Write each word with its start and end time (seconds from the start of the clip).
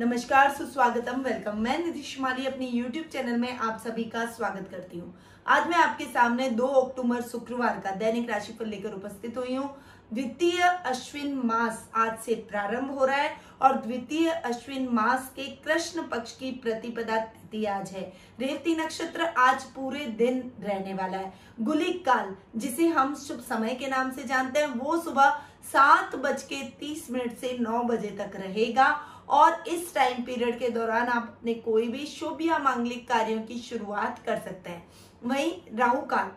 नमस्कार, 0.00 0.50
सुस्वागतम 0.50 1.20
वेलकम 1.22 1.56
मैं 1.58 1.76
निधि 1.78 2.02
शुमाली 2.02 2.46
अपनी 2.46 2.66
यूट्यूब 2.66 3.06
चैनल 3.06 3.36
में 3.38 3.58
आप 3.58 3.80
सभी 3.84 4.04
का 4.04 4.24
स्वागत 4.26 4.68
करती 4.70 4.98
हूँ। 4.98 5.12
आज 5.46 5.66
मैं 5.68 5.76
आपके 5.76 6.04
सामने 6.04 6.48
2 6.50 6.66
अक्टूबर 6.76 7.20
शुक्रवार 7.22 7.80
का 7.84 7.90
दैनिक 7.90 8.30
राशि 8.30 8.40
राशिफल 8.40 8.68
लेकर 8.68 8.92
उपस्थित 8.92 9.36
हुई 9.38 9.54
हूँ। 9.54 9.68
द्वितीय 10.12 10.62
अश्विन 10.62 11.34
मास 11.44 11.84
आज 11.96 12.16
से 12.18 12.34
प्रारंभ 12.50 12.90
हो 12.90 13.04
रहा 13.04 13.16
है 13.16 13.36
और 13.62 13.76
द्वितीय 13.76 14.30
अश्विन 14.30 14.88
मास 14.92 15.30
के 15.36 15.46
कृष्ण 15.64 16.02
पक्ष 16.08 16.36
की 16.36 16.50
प्रतिपदा 16.62 17.18
तिथि 17.18 17.64
आज 17.66 17.90
है। 17.90 18.02
रेवती 18.40 18.76
नक्षत्र 18.76 19.28
आज 19.38 19.64
पूरे 19.74 20.06
दिन 20.16 20.42
रहने 20.60 20.94
वाला 20.94 21.18
है। 21.18 21.32
गुलिक 21.60 22.04
काल, 22.04 22.34
जिसे 22.56 22.88
हम 22.88 23.14
शुभ 23.18 23.40
समय 23.42 23.74
के 23.74 23.88
नाम 23.88 24.10
से 24.10 24.24
जानते 24.24 24.60
हैं, 24.60 24.68
वो 24.68 25.00
सुबह 25.02 25.40
सात 25.72 26.16
बज 26.16 26.42
के 26.42 26.62
तीस 26.80 27.10
मिनट 27.10 27.36
से 27.38 27.56
नौ 27.60 27.82
बजे 27.84 28.16
तक 28.18 28.36
रहेगा। 28.36 28.90
और 29.30 29.64
इस 29.68 29.94
टाइम 29.94 30.22
पीरियड 30.24 30.58
के 30.58 30.68
दौरान 30.70 31.08
आप 31.08 31.22
अपने 31.28 31.54
कोई 31.56 31.88
भी 31.88 32.06
शुभ 32.08 32.38
या 32.42 32.58
मांगलिक 32.60 33.06
कार्यों 33.08 33.40
की 33.42 33.58
शुरुआत 33.60 34.22
कर 34.26 34.38
सकते 34.38 34.70
हैं। 34.70 34.86
वहीं 35.24 35.52
राहु 35.78 36.00
काल, 36.06 36.30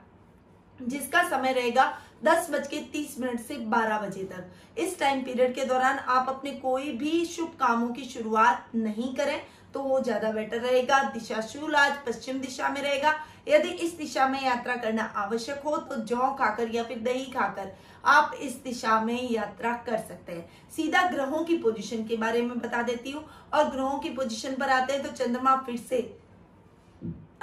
जिसका 0.80 1.24
समय 1.30 1.54
रहेगा 1.54 1.92
दस 2.24 2.50
बज 2.52 2.68
के 2.68 2.80
तीस 2.92 3.16
मिनट 3.20 3.40
से 3.40 3.56
बारह 3.68 4.00
बजे 4.00 4.24
तक। 4.26 4.80
इस 4.80 4.98
टाइम 5.00 5.24
पीरियड 5.24 5.54
के 5.56 5.66
दौरान 5.66 5.98
आप 6.00 6.30
अपने 6.30 6.52
कोई 6.60 6.92
भी 6.94 7.26
शुभ 7.26 7.56
कामों 7.60 7.90
की 7.90 8.04
शुरुआत 8.06 8.70
नहीं 8.76 9.14
करें 9.16 9.42
तो 9.74 9.80
वो 9.82 10.00
ज़्यादा 10.02 10.32
बेटर 10.32 10.60
रहेगा। 10.60 11.02
दिशा 11.04 11.42
शूल 11.44 11.76
आज 11.76 11.94
पश्चिम 12.06 12.40
दिशा 12.40 12.70
में 12.70 12.82
रहेगा। 12.82 13.14
यदि 13.48 13.70
इस 13.78 13.98
दिशा 13.98 14.28
में 14.28 14.44
यात्रा 14.44 14.76
करना 14.76 15.04
आवश्यक 15.18 15.62
हो 15.66 15.78
तो 15.80 15.96
जौ 16.06 16.34
खाकर 16.36 16.76
या 16.76 16.84
फिर 16.84 17.00
दही 17.04 17.26
खाकर 17.32 17.72
आप 18.06 18.38
इस 18.42 18.54
दिशा 18.64 19.00
में 19.02 19.30
यात्रा 19.32 19.74
कर 19.86 19.98
सकते 20.00 20.32
हैं। 20.32 20.70
सीधा 20.76 21.02
ग्रहों 21.10 21.44
की 21.44 21.58
पोजीशन 21.58 22.06
के 22.08 22.18
बारे 22.18 22.42
में 22.42 22.58
बता 22.60 22.82
देती 22.84 23.12
हूँ। 23.12 23.24
और 23.54 23.70
ग्रहों 23.72 23.98
की 24.00 24.10
पोजीशन 24.12 24.56
पर 24.56 24.70
आते 24.72 24.94
हैं 24.94 25.04
तो 25.04 25.10
चंद्रमा 25.14 25.56
फिर 25.66 25.78
से 25.80 26.00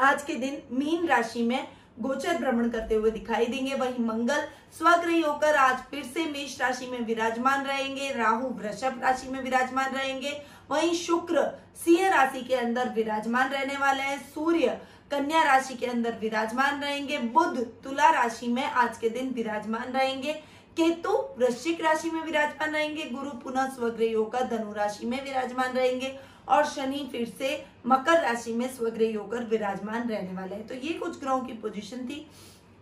आज 0.01 0.23
के 0.23 0.35
दिन 0.37 0.63
मीन 0.73 1.07
राशि 1.09 1.43
में 1.43 1.67
गोचर 2.01 2.39
भ्रमण 2.39 2.69
करते 2.71 2.95
हुए 2.95 3.11
दिखाई 3.11 3.47
देंगे। 3.47 3.75
वही 3.75 4.03
मंगल 4.03 4.47
स्वग्रही 4.79 5.21
होकर 5.21 5.57
आज 5.57 5.79
फिर 5.91 6.05
से 6.05 6.25
मेष 6.27 6.61
राशि 6.61 6.87
में 6.87 7.01
विराजमान 7.07 7.65
रहेंगे। 7.67 8.13
राहु 8.15 8.49
वृषभ 8.51 9.01
राशि 9.03 9.29
में 9.29 9.43
विराजमान 9.43 9.95
रहेंगे। 9.95 10.41
वहीं 10.71 10.95
शुक्र 10.97 11.45
सिंह 11.85 12.09
राशि 12.09 12.41
के 12.41 12.55
अंदर 12.57 12.89
विराजमान 12.95 13.51
रहने 13.51 13.77
वाले 13.77 14.03
हैं। 14.03 14.19
सूर्य 14.25 14.81
कन्या 15.11 15.43
राशि 15.45 15.75
के 15.75 15.87
अंदर 15.87 16.17
विराजमान 16.21 16.81
रहेंगे, 16.83 17.19
बुध 17.19 17.59
तुला 17.85 18.11
राशि 18.13 18.49
में 18.49 18.65
आज 18.65 18.99
के 18.99 19.09
दिन 19.09 19.31
विराजमान 19.31 19.93
रहेंगे, 19.93 20.33
केतु 20.77 21.13
वृश्चिक 21.39 21.81
राशि 21.81 22.11
में 22.11 22.23
विराजमान 22.23 22.75
रहेंगे, 22.75 23.05
गुरु 23.05 23.31
पुनः 23.41 23.69
स्वग्रह 23.69 24.17
होकर 24.17 24.47
धनु 24.49 24.73
राशि 24.73 25.07
में 25.07 25.23
विराजमान 25.25 25.73
रहेंगे 25.73 26.19
और 26.49 26.65
शनि 26.67 27.09
फिर 27.13 27.29
से 27.39 27.65
मकर 27.87 28.21
राशि 28.23 28.53
में 28.53 28.69
स्वग्रह 28.69 29.19
होकर 29.19 29.45
विराजमान 29.47 30.09
रहने 30.09 30.33
वाले 30.33 30.55
हैं। 30.55 30.67
तो 30.67 30.75
ये 30.77 30.93
कुछ 30.95 31.21
ग्रहों 31.21 31.41
की 31.41 31.53
पोजीशन 31.55 32.07
थी, 32.07 32.27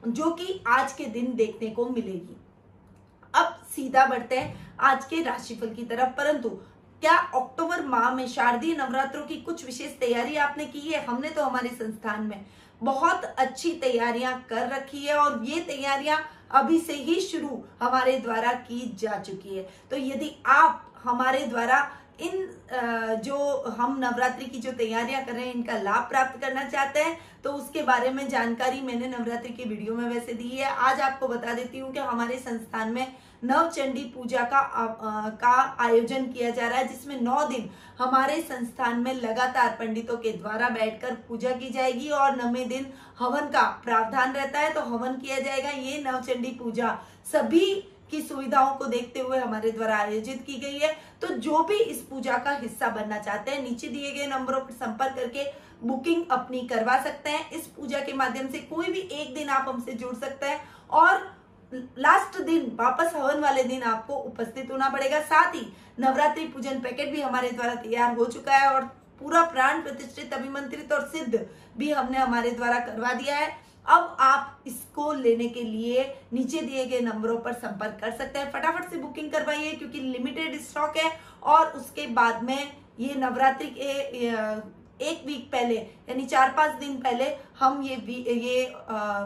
जो 0.02 0.30
कि 0.30 0.62
आज 0.68 0.92
के 0.92 1.04
दिन 1.06 1.34
देखने 1.36 1.70
को 1.70 1.88
मिलेगी। 1.88 2.36
अब 3.34 3.58
सीधा 3.74 4.06
बढ़ते 4.06 4.38
हैं 4.38 4.76
आज 4.80 5.04
के 5.04 5.22
राशिफल 5.22 5.74
की 5.74 5.84
तरफ़, 5.84 6.10
परंतु 6.10 6.58
क्या 7.02 7.16
अक्टूबर 7.34 7.84
माह 7.86 8.10
में 8.14 8.26
शारदीय 8.28 8.74
नवरात्रों 8.76 9.22
की 9.26 9.36
कुछ 9.42 9.64
विशेष 9.66 9.98
तैयारी 10.00 10.36
आपने 10.38 10.64
की 10.66 10.80
है? 10.80 11.04
हमने 11.04 11.28
तो 11.30 11.44
हमारे 11.44 11.68
संस्थान 11.70 12.22
में 12.22 12.44
बहुत 12.80 13.24
अच्छी 13.38 13.72
तैयारियाँ 13.80 14.32
कर 14.50 14.68
रखी 14.68 15.04
है 15.04 15.16
और 15.16 15.44
ये 15.44 15.60
तैयारियाँ 15.60 16.18
अभी 16.52 16.78
से 16.80 16.94
ही 16.94 17.20
शुरू 17.20 17.62
हमारे 17.80 18.18
द्वारा 18.18 18.52
की 18.66 18.80
जा 19.00 19.18
चुकी 19.18 19.56
है। 19.56 19.62
तो 19.90 19.96
यदि 19.96 20.34
आप 20.46 20.92
हमारे 21.04 21.46
द्वारा 21.46 21.88
इन 22.20 22.46
जो 23.24 23.36
हम 23.78 23.98
नवरात्रि 24.00 24.46
की 24.46 24.58
जो 24.58 24.72
तैयारियाँ 24.72 25.24
कर 25.24 25.32
रहे 25.32 25.46
हैं, 25.46 25.54
इनका 25.54 25.76
लाभ 25.78 26.08
प्राप्त 26.08 26.40
करना 26.40 26.64
चाहते 26.64 27.00
हैं 27.00 27.18
तो 27.44 27.50
उसके 27.52 27.82
बारे 27.82 28.10
में 28.10 28.28
जानकारी 28.28 28.80
मैंने 28.82 29.08
नवरात्रि 29.08 29.52
के 29.52 29.64
वीडियो 29.64 29.94
में 29.94 30.08
वैसे 30.08 30.32
दी 30.34 30.48
है। 30.50 30.70
आज 30.86 31.00
आपको 31.00 31.28
बता 31.28 31.54
देती 31.54 31.78
हूँ 31.78 31.92
कि 31.92 31.98
हमारे 32.00 32.38
संस्थान 32.38 32.92
में 32.92 33.06
नवचंडी 33.42 34.04
पूजा 34.14 34.42
का 34.44 34.58
आ, 34.58 35.28
का 35.30 35.76
आयोजन 35.80 36.24
किया 36.26 36.50
जा 36.50 36.68
रहा 36.68 36.78
है 36.78 36.86
जिसमें 36.88 37.20
नौ 37.20 37.42
दिन 37.48 37.68
हमारे 37.98 38.40
संस्थान 38.42 39.00
में 39.00 39.12
लगातार 39.14 39.76
पंडितों 39.78 40.16
के 40.16 40.32
द्वारा 40.32 40.68
बैठकर 40.70 41.14
पूजा 41.28 41.50
की 41.52 41.70
जाएगी 41.70 42.08
और 42.10 42.36
नवे 42.36 42.64
दिन 42.66 42.86
हवन 43.18 43.48
का 43.50 43.62
प्रावधान 43.84 44.32
रहता 44.32 44.60
है 44.60 44.72
तो 44.74 44.80
हवन 44.86 45.16
किया 45.16 45.38
जाएगा। 45.40 45.70
ये 45.70 46.02
नवचंडी 46.02 46.50
पूजा 46.58 46.98
सभी 47.32 47.70
की 48.10 48.20
सुविधाओं 48.22 48.74
को 48.76 48.84
देखते 48.86 49.20
हुए 49.20 49.38
हमारे 49.38 49.70
द्वारा 49.70 49.96
आयोजित 49.96 50.42
की 50.42 50.54
गई 50.60 50.78
है। 50.78 50.92
तो 51.22 51.28
जो 51.38 51.62
भी 51.64 51.76
इस 51.76 51.98
पूजा 52.02 52.36
का 52.38 52.50
हिस्सा 52.58 52.88
बनना 52.90 53.18
चाहते 53.18 53.50
हैं 53.50 53.62
नीचे 53.62 53.88
दिए 53.88 54.12
गए 54.12 54.26
नंबरों 54.26 54.60
पर 54.60 54.72
संपर्क 54.74 55.16
करके 55.16 55.44
बुकिंग 55.82 56.22
अपनी 56.30 56.60
करवा 56.68 56.96
सकते 57.02 57.30
हैं। 57.30 57.50
इस 57.50 57.66
पूजा 57.68 57.98
के 58.00 58.12
माध्यम 58.14 58.48
से 58.48 58.58
कोई 58.70 58.86
भी 58.86 59.00
एक 59.00 59.34
दिन 59.34 59.48
आप 59.48 59.68
हमसे 59.68 59.92
जुड़ 59.94 60.14
सकते 60.16 60.46
हैं 60.46 60.60
और 60.92 61.26
लास्ट 61.72 62.40
दिन, 62.42 62.70
वापस 62.76 63.12
हवन 63.14 63.40
वाले 63.40 63.62
दिन 63.64 63.82
आपको 63.84 64.14
उपस्थित 64.14 64.70
होना 64.70 64.88
पड़ेगा। 64.88 65.20
साथ 65.22 65.54
ही 65.54 65.66
नवरात्रि 65.98 66.44
पूजन 66.46 66.80
पैकेट 66.80 67.10
भी 67.12 67.20
हमारे 67.20 67.50
द्वारा 67.50 67.74
तैयार 67.76 68.16
हो 68.16 68.24
चुका 68.26 68.56
है 68.56 68.68
और 68.68 68.84
पूरा 69.20 69.42
प्राण 69.44 69.82
प्रतिष्ठित, 69.82 70.32
अभिमंत्रित 70.32 70.92
और 70.92 71.08
सिद्ध 71.08 71.46
भी 71.78 71.90
हमने 71.92 72.18
हमारे 72.18 72.50
द्वारा 72.50 72.78
करवा 72.80 73.12
दिया 73.14 73.36
है। 73.36 73.50
अब 73.86 74.16
आप 74.20 74.62
इसको 74.66 75.12
लेने 75.12 75.48
के 75.48 75.62
लिए 75.62 76.04
नीचे 76.32 76.60
दिए 76.60 76.84
गए 76.86 77.00
नंबरों 77.00 77.36
पर 77.38 77.52
संपर्क 77.54 77.98
कर 78.00 78.10
सकते 78.10 78.38
हैं। 78.38 78.50
फटाफट 78.52 78.90
से 78.90 78.98
बुकिंग 78.98 79.30
करवाइए, 79.32 79.72
क्योंकि 79.72 80.00
लिमिटेड 80.00 80.60
स्टॉक 80.62 80.96
है 80.96 81.10
और 81.44 81.66
उसके 81.72 82.06
बाद 82.08 82.42
में 82.42 82.72
ये 83.00 83.14
नवरात्रि 83.14 83.68
के 83.70 84.28
एक 85.00 85.22
वीक 85.26 85.50
पहले, 85.52 85.74
यानी 86.08 86.24
चार 86.26 86.50
पाँच 86.56 86.78
दिन 86.80 86.96
पहले 87.00 87.24
हम 87.58 87.82
ये 87.82 87.96
ये 88.34 88.66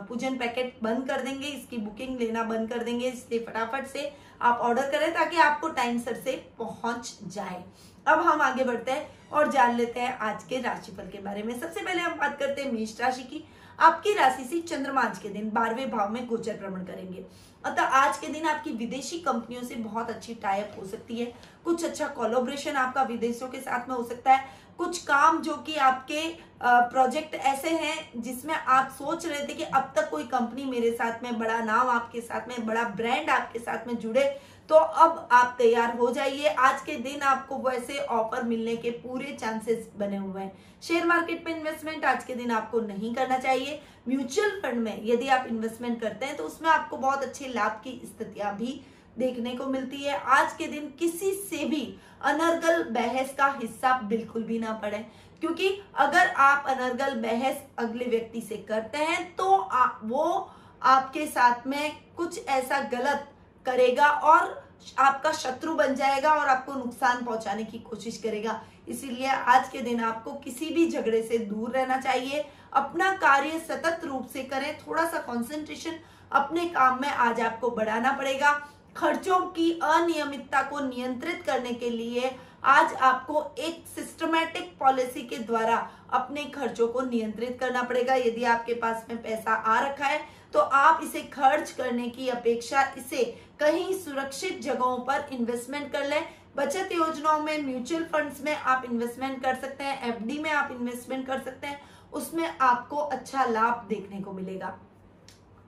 पूजन 0.08 0.36
पैकेट 0.38 0.76
बंद 0.82 1.06
कर 1.08 1.22
देंगे, 1.22 1.46
इसकी 1.46 1.78
बुकिंग 1.78 2.18
लेना 2.20 2.42
बंद 2.44 2.68
कर 2.70 2.82
देंगे, 2.84 3.08
इसलिए 3.08 3.44
फटाफट 3.44 3.86
से 3.86 4.10
आप 4.40 4.58
ऑर्डर 4.58 4.90
करें 4.90 5.12
ताकि 5.14 5.36
आपको 5.38 5.68
टाइम 5.70 5.98
सर 6.00 6.14
से 6.14 6.36
पहुँच 6.58 7.18
जाए। 7.26 7.64
अब 8.06 8.20
हम 8.20 8.40
आगे 8.42 8.64
बढ़ते 8.64 8.92
हैं 8.92 9.30
और 9.30 9.50
जान 9.52 9.76
लेते 9.76 10.00
हैं 10.00 10.16
आज 10.20 10.44
के 10.44 10.60
राशिफल 10.60 11.08
के 11.08 11.18
बारे 11.20 11.42
में। 11.42 11.58
सबसे 11.60 11.80
पहले 11.80 12.00
हम 12.00 12.18
बात 12.18 12.38
करते 12.38 12.62
हैं 12.62 12.72
मेष 12.72 13.00
राशि 13.00 13.22
की। 13.22 13.44
आपकी 13.78 14.12
राशि 14.14 14.44
से 14.44 14.60
चंद्रमा 14.60 15.00
आज 15.00 15.18
के 15.18 15.28
दिन 15.28 15.50
बारहवें 15.50 15.90
भाव 15.90 16.10
में 16.12 16.26
गोचर 16.26 16.56
भ्रमण 16.56 16.84
करेंगे। 16.84 17.24
अतः 17.64 17.82
आज 17.82 18.18
के 18.18 18.26
दिन 18.28 18.46
आपकी 18.46 18.70
विदेशी 18.72 19.18
कंपनियों 19.20 19.62
से 19.62 19.74
बहुत 19.76 20.10
अच्छी 20.10 20.34
टाइप 20.34 20.74
हो 20.78 20.84
सकती 20.86 21.18
है। 21.18 21.32
कुछ 21.64 21.84
अच्छा 21.84 22.06
कोलोब्रेशन 22.08 22.76
आपका 22.76 23.02
विदेशों 23.02 23.48
के 23.48 23.60
साथ 23.60 23.88
में 23.88 23.94
हो 23.96 24.02
सकता 24.04 24.32
है। 24.32 24.44
कुछ 24.78 25.02
काम 25.04 25.40
जो 25.42 25.56
कि 25.56 25.74
आपके 25.76 26.22
प्रोजेक्ट 26.62 27.34
ऐसे 27.34 27.70
हैं 27.70 28.22
जिसमें 28.22 28.54
आप 28.54 28.90
सोच 28.90 29.26
रहे 29.26 29.46
थे 29.46 29.54
कि 29.54 29.62
अब 29.64 29.92
तक 29.96 30.08
कोई 30.10 30.24
कंपनी 30.26 30.64
मेरे 30.64 30.90
साथ 30.92 31.22
में, 31.22 31.38
बड़ा 31.38 31.58
नाम 31.60 31.88
आपके 31.90 32.20
साथ 32.20 32.48
में, 32.48 32.66
बड़ा 32.66 32.82
ब्रांड 32.90 33.30
आपके 33.30 33.58
साथ 33.58 33.86
में 33.86 33.96
जुड़े 33.96 34.24
तो 34.68 34.74
अब 34.74 35.28
आप 35.32 35.54
तैयार 35.58 35.96
हो 35.96 36.10
जाइए। 36.12 36.48
आज 36.48 36.80
के 36.82 36.94
दिन 36.98 37.22
आपको 37.22 37.56
वैसे 37.60 37.98
ऑफ़र 37.98 38.42
मिलने 38.42 38.76
के 38.76 38.90
पूरे 38.98 39.36
चांसेस 39.40 39.88
बने 39.98 40.16
हुए 40.16 40.42
हैं। 40.42 40.52
शेयर 40.82 41.06
मार्केट 41.06 41.44
में 41.46 41.56
इन्वेस्टमेंट 41.56 42.04
आज 42.04 42.24
के 42.24 42.34
दिन 42.34 42.50
आपको 42.50 42.80
नहीं 42.82 43.14
करना 43.14 43.38
चाहिए। 43.38 43.80
म्यूचुअल 44.08 44.50
फंड 44.62 44.82
में 44.82 45.00
यदि 45.04 45.28
आप 45.28 45.46
इन्वेस्टमेंट 45.48 46.00
करते 46.00 46.26
हैं 46.26 46.36
तो 46.36 46.44
उसमें 46.44 46.70
आपको 46.70 46.96
बहुत 46.96 47.22
अच्छे 47.22 47.48
लाभ 47.48 47.80
की 47.84 48.00
स्थितियाँ 48.06 48.54
भी 48.56 48.80
देखने 49.18 49.54
को 49.54 49.66
मिलती 49.66 50.02
है। 50.02 50.16
आज 50.16 50.52
के 50.52 50.66
दिन 50.66 50.92
किसी 50.98 51.32
से 51.32 51.64
भी 51.64 51.82
अनर्गल 52.22 52.82
बहस 52.90 53.34
का 53.34 53.46
हिस्सा 53.62 54.00
बिल्कुल 54.00 54.42
भी 54.42 54.58
ना 54.58 54.72
पड़े। 54.72 54.98
क्योंकि 55.40 55.68
अगर 55.96 56.28
आप 56.28 56.66
अनर्गल 56.68 57.14
बहस 57.20 57.62
अगले 57.78 58.04
व्यक्ति 58.04 58.40
से 58.40 58.56
करते 58.68 58.98
हैं 58.98 59.24
तो 59.36 59.54
आ, 59.54 59.86
वो 60.02 60.50
आपके 60.82 61.26
साथ 61.26 61.66
में 61.66 61.92
कुछ 62.16 62.46
ऐसा 62.46 62.80
गलत 62.92 63.28
करेगा 63.66 64.08
और 64.08 64.60
आपका 64.98 65.32
शत्रु 65.32 65.74
बन 65.74 65.94
जाएगा 65.94 66.30
और 66.30 66.46
आपको 66.46 66.72
नुकसान 66.74 67.24
पहुँचाने 67.24 67.64
की 67.64 67.78
कोशिश 67.80 68.16
करेगा। 68.18 68.60
इसीलिए 68.88 69.26
आज 69.26 69.68
के 69.68 69.80
दिन 69.80 70.00
आपको 70.00 70.32
किसी 70.34 70.70
भी 70.70 70.90
झगड़े 70.90 71.22
से 71.22 71.38
दूर 71.38 71.70
रहना 71.70 72.00
चाहिए। 72.00 72.44
अपना 72.72 73.12
कार्य 73.16 73.58
सतत 73.68 74.04
रूप 74.04 74.26
से 74.26 74.42
करें। 74.42 74.76
थोड़ा 74.78 75.04
सा 75.04 75.18
कंसंट्रेशन 75.22 75.98
अपने 76.32 76.66
काम 76.68 77.00
में 77.00 77.08
आज 77.08 77.40
आपको 77.40 77.70
बढ़ाना 77.70 78.12
पड़ेगा। 78.12 78.50
खर्चों 78.96 79.38
की 79.48 79.70
अनियमितता 79.82 80.62
को 80.62 80.80
नियंत्रित 80.80 81.42
करने 81.42 81.72
के 81.72 81.90
लिए 81.90 82.30
आज 82.64 82.92
आपको 82.94 83.44
एक 83.58 83.84
सिस्टमैटिक 83.94 84.76
पॉलिसी 84.80 85.22
के 85.22 85.36
द्वारा 85.38 85.76
अपने 86.12 86.44
खर्चों 86.50 86.88
को 86.88 87.00
नियंत्रित 87.00 87.56
करना 87.60 87.82
पड़ेगा। 87.82 88.14
यदि 88.14 88.44
आपके 88.46 88.74
पास 88.74 89.06
में 89.08 89.22
पैसा 89.22 89.54
आ 89.54 89.78
रखा 89.80 90.06
है 90.06 90.20
तो 90.54 90.60
आप 90.60 91.00
इसे 91.04 91.20
खर्च 91.32 91.70
करने 91.70 92.08
की 92.08 92.28
अपेक्षा 92.28 92.82
इसे 92.98 93.24
कहीं 93.60 93.92
सुरक्षित 93.98 94.60
जगहों 94.62 94.98
पर 94.98 95.28
इन्वेस्टमेंट 95.32 95.90
कर 95.92 96.06
लें। 96.06 96.22
बचत 96.56 96.88
योजनाओं 96.92 97.40
में 97.42 97.62
म्यूचुअल 97.62 98.04
फंड्स 98.04 98.40
में 98.44 98.54
आप 98.54 98.84
इन्वेस्टमेंट 98.84 99.42
कर 99.42 99.54
सकते 99.54 99.84
हैं 99.84 100.08
एफडी 100.08 100.38
में 100.38 100.50
आप 100.50 100.70
इन्वेस्टमेंट 100.72 101.26
कर 101.26 101.40
सकते 101.40 101.66
हैं। 101.66 101.80
उसमें 102.12 102.58
आपको 102.60 102.96
अच्छा 102.96 103.44
लाभ 103.44 103.86
देखने 103.88 104.20
को 104.20 104.32
मिलेगा। 104.32 104.78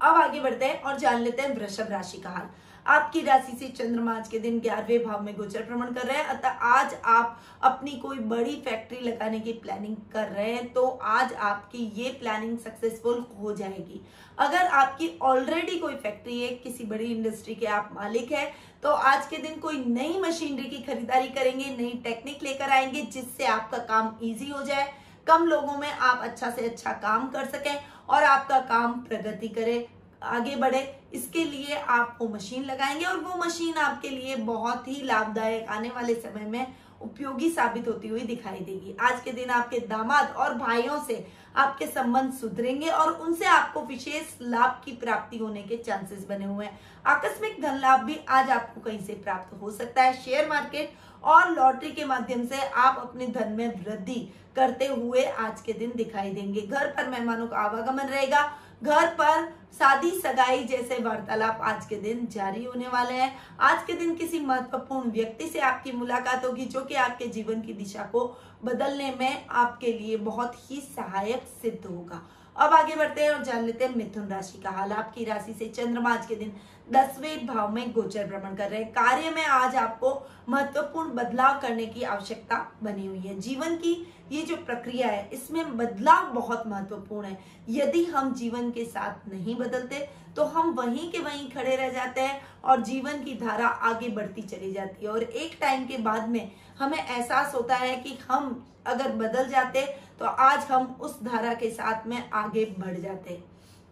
अब 0.00 0.17
आगे 0.17 0.41
बढ़ते 0.41 0.65
हैं 0.65 0.82
और 0.82 0.99
जान 0.99 1.20
लेते 1.20 1.43
हैं 1.43 1.56
वृषभ 1.56 1.91
राशि 1.91 2.19
का 2.19 2.31
हाल। 2.31 2.49
आपकी 2.87 3.21
राशि 3.21 3.57
से 3.59 3.69
चंद्रमा 3.69 4.15
आज 4.15 4.27
के 4.29 4.39
दिन 4.39 4.59
ग्यारहवें 4.61 5.05
भाव 5.05 5.23
में 5.25 5.37
गोचर 5.37 5.63
भ्रमण 5.63 5.93
कर 5.93 6.07
रहे 6.07 6.17
हैं। 6.17 6.25
अतः 6.25 6.49
आज 6.49 6.95
आप 7.05 7.39
अपनी 7.63 7.91
कोई 7.93 8.19
बड़ी 8.25 8.55
फैक्ट्री 8.65 8.99
लगाने 9.01 9.39
की 9.41 9.53
प्लानिंग 9.53 9.97
कर 10.13 10.27
रहे 10.29 10.51
हैं 10.53 10.73
तो 10.73 10.87
आज 11.03 11.33
आपकी 11.33 11.85
ये 11.97 12.11
प्लानिंग 12.21 12.59
सक्सेसफुल 12.59 13.25
हो 13.41 13.53
जाएगी। 13.53 14.01
अगर 14.39 14.67
आपकी 14.73 15.09
ऑलरेडी 15.23 15.79
कोई 15.79 15.95
फैक्ट्री 15.95 16.41
है, 16.41 16.49
किसी 16.49 16.85
बड़ी 16.85 17.05
इंडस्ट्री 17.07 17.55
के 17.55 17.67
आप 17.69 17.91
मालिक 17.95 18.33
है 18.33 18.45
तो 18.83 18.91
आज 18.91 19.27
के 19.27 19.37
दिन 19.39 19.59
कोई 19.61 19.85
नई 19.85 20.21
मशीनरी 20.21 20.65
की 20.65 20.83
खरीदारी 20.83 21.29
करेंगे, 21.29 21.65
नई 21.67 22.01
टेक्निक 22.05 22.43
लेकर 22.43 22.71
आएँगे, 22.71 23.03
जिससे 23.03 23.47
आपका 23.47 23.79
काम 23.79 24.15
इजी 24.23 24.51
हो 24.51 24.63
जाए। 24.63 24.93
कम 25.27 25.47
लोगों 25.47 25.79
में 25.79 25.91
आप 25.91 26.21
अच्छा 26.23 26.51
से 26.51 26.69
अच्छा 26.69 26.93
काम 27.03 27.29
कर 27.29 27.47
सकें 27.47 27.75
और 28.09 28.25
आपका 28.25 28.59
काम 28.63 28.93
प्रगति 29.01 29.49
करे, 29.49 29.87
आगे 30.23 30.57
बढ़े। 30.57 30.83
इसके 31.15 31.45
लिए 31.45 31.75
आप 31.75 32.17
वो 32.21 32.29
मशीन 32.29 32.65
लगाएँगे 32.65 33.05
और 33.05 33.17
वो 33.17 33.37
मशीन 33.45 33.75
आपके 33.75 34.09
लिए 34.09 34.37
बहुत 34.37 34.89
ही 34.89 35.03
लाभदायक 35.03 35.69
आने 35.69 35.89
वाले 35.89 36.15
समय 36.15 36.45
में 36.45 36.75
उपयोगी 37.03 37.49
साबित 37.51 37.89
होती 37.89 38.09
हुई 38.09 38.21
दिखाई 38.21 38.61
देगी। 38.61 38.97
आज 39.01 39.21
के 39.23 39.33
दिन 39.33 39.51
आपके 39.51 39.79
दामाद 39.79 40.35
और 40.37 40.55
भाइयों 40.55 40.99
से 41.05 41.27
आपके 41.57 41.87
संबंध 41.87 42.33
सुधरेंगे 42.33 42.89
और 42.89 43.13
उनसे 43.13 43.45
आपको 43.45 43.81
विशेष 43.81 44.37
लाभ 44.43 44.81
की 44.85 44.93
प्राप्ति 44.93 45.39
होने 45.39 45.63
के 45.63 45.77
चांसेस 45.77 46.27
बने 46.29 46.45
हुए 46.45 46.67
हैं। 46.67 46.79
आकस्मिक 47.07 47.61
धन 47.63 47.79
लाभ 47.79 48.01
भी 48.01 48.19
आज 48.29 48.51
आपको 48.51 48.81
कहीं 48.81 49.01
से 49.01 49.15
प्राप्त 49.15 49.63
हो 49.63 49.71
सकता 49.71 50.03
है। 50.03 50.13
शेयर 50.23 50.49
मार्केट 50.49 50.95
और 51.25 51.51
लॉटरी 51.51 51.91
के 51.91 52.05
माध्यम 52.05 52.47
से 52.47 52.61
आप 52.61 52.99
अपने 52.99 53.27
धन 53.27 53.53
में 53.53 53.69
वृद्धि 53.85 54.21
करते 54.57 54.87
हुए 54.87 55.25
आज 55.25 55.61
के 55.61 55.73
दिन 55.73 55.93
दिखाई 55.97 56.31
देंगे। 56.31 56.61
घर 56.61 56.87
पर 56.87 57.09
मेहमानों 57.09 57.47
का 57.47 57.59
आवागमन 57.59 58.09
रहेगा 58.09 58.43
घर 58.85 59.07
पर 59.11 59.45
शादी 59.73 60.11
सगाई 60.11 60.65
जैसे 60.65 60.97
वार्तालाप 61.03 61.61
आज 61.63 61.87
के 61.87 61.97
दिन 61.97 62.27
जारी 62.31 62.65
होने 62.65 62.89
वाले 62.89 63.15
हैं। 63.15 63.31
आज 63.61 63.85
के 63.87 63.93
दिन 63.93 64.15
किसी 64.15 64.41
महत्वपूर्ण 64.41 65.11
व्यक्ति 65.11 65.49
से 65.49 65.59
आपकी 65.61 65.93
मुलाकात 65.93 66.45
होगी, 66.45 66.65
जो 66.65 66.81
कि 66.81 66.95
आपके 66.95 67.27
जीवन 67.27 67.63
की 67.63 67.73
दिशा 67.73 68.03
को 68.03 68.27
बदलने 68.65 69.11
में 69.21 69.47
आपके 69.47 69.93
लिए 69.93 70.17
बहुत 70.17 70.57
ही 70.71 70.81
सहायक 70.97 71.47
सिद्ध 71.63 71.87
होगा। 71.87 72.21
अब 72.56 72.73
आगे 72.73 72.97
बढ़ते 72.97 73.23
हैं 73.23 73.31
और 73.31 73.43
जान 73.45 73.65
लेते 73.65 73.85
हैं 73.85 73.95
मिथुन 73.97 74.29
राशि 74.29 74.59
का 74.59 74.71
हाल। 74.71 74.93
आपकी 74.93 75.25
राशि 75.25 75.53
से 75.53 75.67
चंद्रमा 75.69 76.12
आज 76.15 76.27
के 76.27 76.35
दिन 76.35 76.53
दसवें 76.93 77.47
भाव 77.47 77.73
में 77.73 77.93
गोचर 77.93 78.27
भ्रमण 78.27 78.55
कर 78.56 78.69
रहे 78.71 78.83
हैं। 78.83 78.91
कार्य 78.93 79.31
में 79.31 79.45
आज 79.45 79.77
आपको 79.77 80.11
महत्वपूर्ण 80.49 81.11
बदलाव 81.15 81.59
करने 81.61 81.87
की 81.87 82.03
आवश्यकता 82.05 82.56
बनी 82.83 83.06
हुई 83.06 83.19
है। 83.19 83.39
जीवन 83.41 83.77
की 83.77 83.95
ये 84.33 84.43
जो 84.43 84.56
प्रक्रिया 84.56 85.09
है, 85.09 85.29
इसमें 85.33 85.77
बदलाव 85.77 86.31
बहुत 86.35 86.67
महत्वपूर्ण 86.67 87.27
है। 87.27 87.39
यदि 87.71 88.05
हम 88.05 88.33
जीवन 88.35 88.71
के 88.71 88.85
साथ 88.85 89.29
नहीं 89.29 89.56
बदलते 89.56 90.09
तो 90.37 90.45
हम 90.45 90.71
वहीं 90.75 91.11
के 91.12 91.19
वहीं 91.19 91.49
खड़े 91.51 91.75
रह 91.77 91.89
जाते 91.89 92.21
हैं 92.21 92.41
और 92.65 92.81
जीवन 92.83 93.23
की 93.25 93.35
धारा 93.37 93.67
आगे 93.67 94.09
बढ़ती 94.11 94.43
चली 94.45 94.73
जाती 94.73 95.05
है। 95.05 95.11
और 95.12 95.23
एक 95.23 95.56
टाइम 95.61 95.87
के 95.87 95.99
बाद 95.99 96.29
में 96.29 96.51
हमें 96.79 96.99
एहसास 96.99 97.55
होता 97.55 97.77
है 97.77 97.97
कि 97.97 98.19
हम 98.29 98.65
अगर 98.87 99.12
बदल 99.12 99.49
जाते 99.49 99.85
तो 100.21 100.27
आज 100.27 100.65
हम 100.65 100.85
उस 101.01 101.19
धारा 101.23 101.55
के 101.55 101.71
साथ 101.71 102.07
में 102.07 102.31
आगे 102.31 102.65
बढ़ 102.79 102.99
जाते 102.99 103.43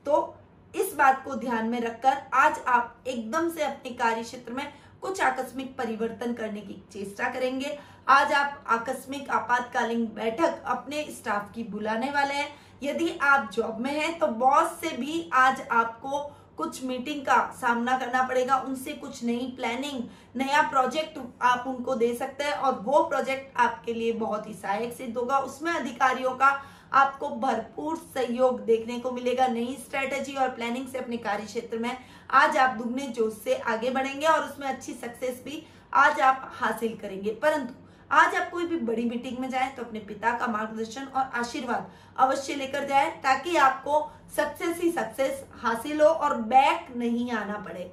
तो 0.07 0.35
इस 0.75 0.95
बात 0.95 1.25
को 1.25 1.35
ध्यान 1.37 1.69
में 1.69 1.81
रखकर 1.81 2.23
आज 2.35 2.61
आप 2.69 3.05
एकदम 3.07 3.49
से 3.51 3.63
अपने 3.63 3.91
कार्य 3.93 4.23
क्षेत्र 4.23 4.53
में 4.53 4.73
कुछ 5.01 5.21
आकस्मिक 5.21 5.77
परिवर्तन 5.79 6.33
करने 6.33 6.61
की 6.61 6.83
चेष्टा 6.93 7.29
करेंगे। 7.29 7.79
आज 8.09 8.33
आप 8.33 8.65
आकस्मिक 8.69 9.31
आपातकालीन 9.31 10.05
बैठक 10.15 10.63
अपने 10.67 11.03
स्टाफ 11.11 11.53
की 11.55 11.65
बुलाने 11.65 12.11
वाले 12.11 12.35
हैं। 12.35 12.49
यदि 12.83 13.11
आप 13.23 13.51
जॉब 13.53 13.81
में 13.81 13.93
हैं 13.93 14.19
तो 14.19 14.27
बॉस 14.27 14.79
से 14.81 14.97
भी 14.97 15.29
आज 15.33 15.61
आपको 15.73 16.21
कुछ 16.57 16.83
मीटिंग 16.85 17.21
का 17.23 17.37
सामना 17.61 17.97
करना 17.99 18.23
पड़ेगा, 18.23 18.57
उनसे 18.59 18.93
कुछ 18.93 19.23
नई 19.25 19.53
प्लानिंग 19.57 20.03
नया 20.37 20.63
प्रोजेक्ट 20.63 21.19
आप 21.43 21.65
उनको 21.67 21.95
दे 21.95 22.15
सकते 22.15 22.45
हैं 22.45 22.53
और 22.53 22.79
वो 22.81 23.03
प्रोजेक्ट 23.05 23.57
आपके 23.57 23.95
लिए 23.95 24.13
बहुत 24.13 24.49
ही 24.49 24.55
सहायक 24.55 24.93
सिद्ध 24.93 25.17
होगा। 25.17 25.39
उसमें 25.39 25.73
अधिकारियों 25.73 26.31
का 26.31 26.51
आपको 26.93 27.29
भरपूर 27.29 27.97
सहयोग 28.15 28.61
देखने 28.61 28.99
को 28.99 29.13
मिलेगा, 29.13 29.47
नई 29.47 29.77
स्ट्रेटेजी 29.81 30.35
और 30.35 30.49
प्लानिंग 30.49 30.89
से 30.89 30.99
अपने 30.99 31.17
कार्य 31.17 31.45
क्षेत्र 31.45 31.79
में। 31.79 31.97
आज 32.31 32.57
आप 32.57 32.77
दुगने 32.77 33.07
जोश 33.09 33.39
से 33.45 33.55
आगे 33.55 33.91
बढ़ेंगे 33.91 34.27
और 34.27 34.45
उसमें 34.45 34.67
अच्छी 34.67 34.93
सक्सेस 34.93 35.43
भी 35.45 35.63
आज 35.95 36.21
आप 36.21 36.51
हासिल 36.55 36.97
करेंगे। 36.97 37.31
परंतु 37.33 37.75
आज 38.11 38.35
आप 38.35 38.42
भी 38.73 38.85
बड़ी 38.87 39.05
मीटिंग 39.05 39.39
में 39.39 39.49
जाए 39.51 39.71
तो 39.77 39.83
अपने 39.83 40.01
पिता 40.03 40.37
का 40.39 40.47
मार्गदर्शन 40.49 41.07
और 41.07 41.31
आशीर्वाद 41.35 41.91
अवश्य 42.19 42.55
लेकर 42.55 42.89
जाए, 42.89 43.11
ताकि 43.23 43.57
आपको 43.59 44.01
सक्सेस 44.37 44.81
ही 44.83 44.91
सक्सेस 44.93 45.45
हासिल 45.63 46.01
हो 46.01 46.09
और 46.09 46.37
बैक 46.45 46.97
नहीं 46.97 47.31
आना 47.33 47.59
पड़े। 47.61 47.91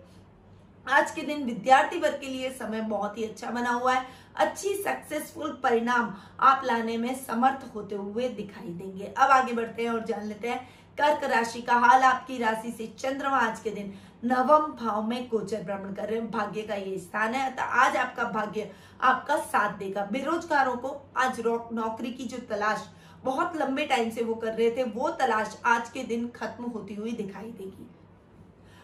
आज 0.85 1.11
के 1.11 1.21
दिन 1.21 1.43
विद्यार्थी 1.45 1.99
वर्ग 1.99 2.19
के 2.21 2.27
लिए 2.27 2.49
समय 2.51 2.81
बहुत 2.89 3.17
ही 3.17 3.23
अच्छा 3.23 3.49
बना 3.51 3.71
हुआ 3.71 3.93
है। 3.93 4.05
अच्छी 4.37 4.73
सक्सेसफुल 4.75 5.51
परिणाम 5.63 6.13
आप 6.39 6.61
लाने 6.65 6.97
में 6.97 7.13
समर्थ 7.17 7.65
होते 7.75 7.95
हुए 7.95 8.29
दिखाई 8.29 8.69
देंगे। 8.69 9.05
अब 9.07 9.31
आगे 9.31 9.53
बढ़ते 9.53 9.83
हैं 9.83 9.89
और 9.89 10.05
जान 10.05 10.25
लेते 10.27 10.49
हैं, 10.49 10.59
कर्क 10.97 11.23
राशि 11.25 11.61
का 11.61 11.73
हाल। 11.77 12.03
आपकी 12.03 12.37
राशि 12.37 12.71
से 12.71 12.87
चंद्रमा 12.99 13.37
आज 13.39 13.59
के 13.59 13.69
दिन 13.71 13.93
नवम 14.23 14.71
भाव 14.75 15.03
में 15.03 15.27
गोचर 15.29 15.61
भ्रमण 15.63 15.93
कर 15.93 16.09
रहे 16.09 16.19
हैं। 16.19 16.29
भाग्य 16.31 16.61
का 16.61 16.75
ये 16.75 16.97
स्थान 16.99 17.33
है। 17.33 17.51
अतः 17.51 17.63
आज 17.63 17.95
आपका 17.97 18.23
भाग्य 18.23 18.71
आपका 19.01 19.35
साथ 19.37 19.77
देगा। 19.77 20.05
बेरोजगारों 20.11 20.75
को 20.77 20.89
आज 21.17 21.39
नौकरी 21.73 22.11
की 22.13 22.25
जो 22.25 22.37
तलाश 22.49 22.87
बहुत 23.23 23.55
लंबे 23.57 23.85
टाइम 23.85 24.09
से 24.09 24.23
वो 24.23 24.33
कर 24.33 24.53
रहे 24.53 24.69
थे, 24.71 24.83
वो 24.83 25.09
तलाश 25.11 25.57
आज 25.65 25.89
के 25.89 26.03
दिन 26.03 26.27
खत्म 26.27 26.63
होती 26.65 26.95
हुई 26.95 27.11
दिखाई 27.11 27.51
देगी। 27.51 27.89